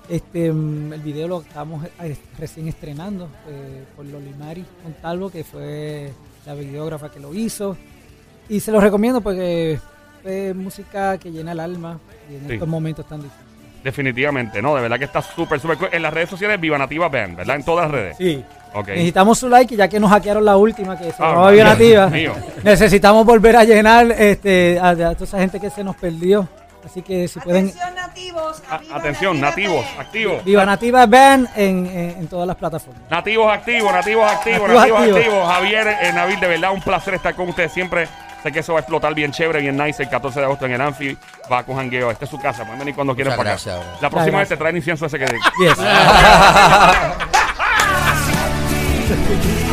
Este, 0.08 0.52
mm, 0.52 0.92
el 0.92 1.00
video 1.00 1.28
lo 1.28 1.40
estamos 1.40 1.84
eh, 2.02 2.16
recién 2.38 2.68
estrenando 2.68 3.28
eh, 3.48 3.84
por 3.96 4.04
Lolimari 4.04 4.64
Montalvo, 4.82 5.30
que 5.30 5.44
fue 5.44 6.10
la 6.44 6.54
videógrafa 6.54 7.10
que 7.10 7.20
lo 7.20 7.32
hizo. 7.34 7.76
Y 8.48 8.60
se 8.60 8.70
lo 8.70 8.80
recomiendo 8.80 9.22
porque 9.22 9.78
es 10.24 10.54
música 10.54 11.16
que 11.18 11.30
llena 11.30 11.52
el 11.52 11.60
alma 11.60 11.98
y 12.30 12.34
en 12.34 12.46
Sí. 12.48 12.52
estos 12.54 12.68
momentos 12.68 13.06
tan 13.08 13.22
difíciles. 13.22 13.44
Definitivamente, 13.82 14.62
no, 14.62 14.74
de 14.74 14.80
verdad 14.82 14.98
que 14.98 15.04
está 15.04 15.20
súper, 15.22 15.60
súper 15.60 15.76
cool. 15.78 15.88
En 15.92 16.02
las 16.02 16.12
redes 16.12 16.30
sociales, 16.30 16.58
Viva 16.60 16.78
Nativa 16.78 17.08
Band, 17.08 17.36
¿verdad? 17.36 17.56
En 17.56 17.64
todas 17.64 17.84
las 17.84 17.92
redes. 17.92 18.16
Sí. 18.18 18.42
Ok. 18.74 18.88
Necesitamos 18.88 19.38
su 19.38 19.48
like, 19.48 19.74
y 19.74 19.76
ya 19.76 19.88
que 19.88 20.00
nos 20.00 20.10
hackearon 20.10 20.44
la 20.44 20.56
última, 20.56 20.98
que 20.98 21.04
se 21.04 21.16
Ah, 21.22 21.28
llamaba 21.28 21.50
Viva 21.50 21.64
Nativa. 21.64 22.10
Necesitamos 22.62 23.24
volver 23.26 23.56
a 23.56 23.64
llenar 23.64 24.10
este, 24.12 24.78
a, 24.80 24.88
a 24.90 24.94
toda 25.14 25.24
esa 25.24 25.38
gente 25.38 25.60
que 25.60 25.70
se 25.70 25.84
nos 25.84 25.96
perdió. 25.96 26.48
Así 26.84 27.02
que 27.02 27.26
si 27.28 27.40
pueden, 27.40 27.66
Atención, 27.68 27.94
nativos. 27.94 28.62
A- 28.70 28.96
atención, 28.96 29.40
nativos, 29.40 29.84
activos. 29.98 30.44
Viva 30.44 30.64
Nativa 30.66 31.06
Band 31.06 31.48
en, 31.56 31.86
en, 31.86 32.10
en 32.18 32.28
todas 32.28 32.46
las 32.46 32.56
plataformas. 32.56 33.02
Nativos 33.10 33.52
activos, 33.52 33.92
nativos 33.92 34.30
activos, 34.30 34.68
Nativos 34.68 34.80
nativos 34.80 35.00
activos. 35.00 35.18
activos. 35.20 35.48
Javier, 35.54 35.86
eh, 36.02 36.12
Nabil, 36.12 36.40
de 36.40 36.46
verdad 36.48 36.72
un 36.72 36.82
placer 36.82 37.14
estar 37.14 37.34
con 37.34 37.48
ustedes 37.48 37.72
siempre. 37.72 38.06
Sé 38.42 38.52
que 38.52 38.58
eso 38.58 38.74
va 38.74 38.80
a 38.80 38.82
explotar 38.82 39.14
bien 39.14 39.32
chévere, 39.32 39.60
bien 39.62 39.74
nice 39.76 40.02
el 40.02 40.10
14 40.10 40.38
de 40.40 40.44
agosto 40.44 40.66
en 40.66 40.72
el 40.72 40.80
Anfi. 40.82 41.16
Va 41.50 41.62
con 41.62 41.76
jangueo. 41.76 42.10
Esta 42.10 42.26
es 42.26 42.30
su 42.30 42.38
casa. 42.38 42.62
Pueden 42.64 42.78
venir 42.78 42.94
cuando 42.94 43.14
quieran 43.14 43.36
para 43.36 43.52
acá. 43.54 43.60
gracias, 43.64 43.78
bro. 43.88 43.98
La 44.02 44.10
próxima 44.10 44.38
vez 44.40 44.48
te 44.50 44.56
traen 44.58 44.76
incienso 44.76 45.06
ese 45.06 45.18
que... 45.18 45.24
Yes. 45.58 45.78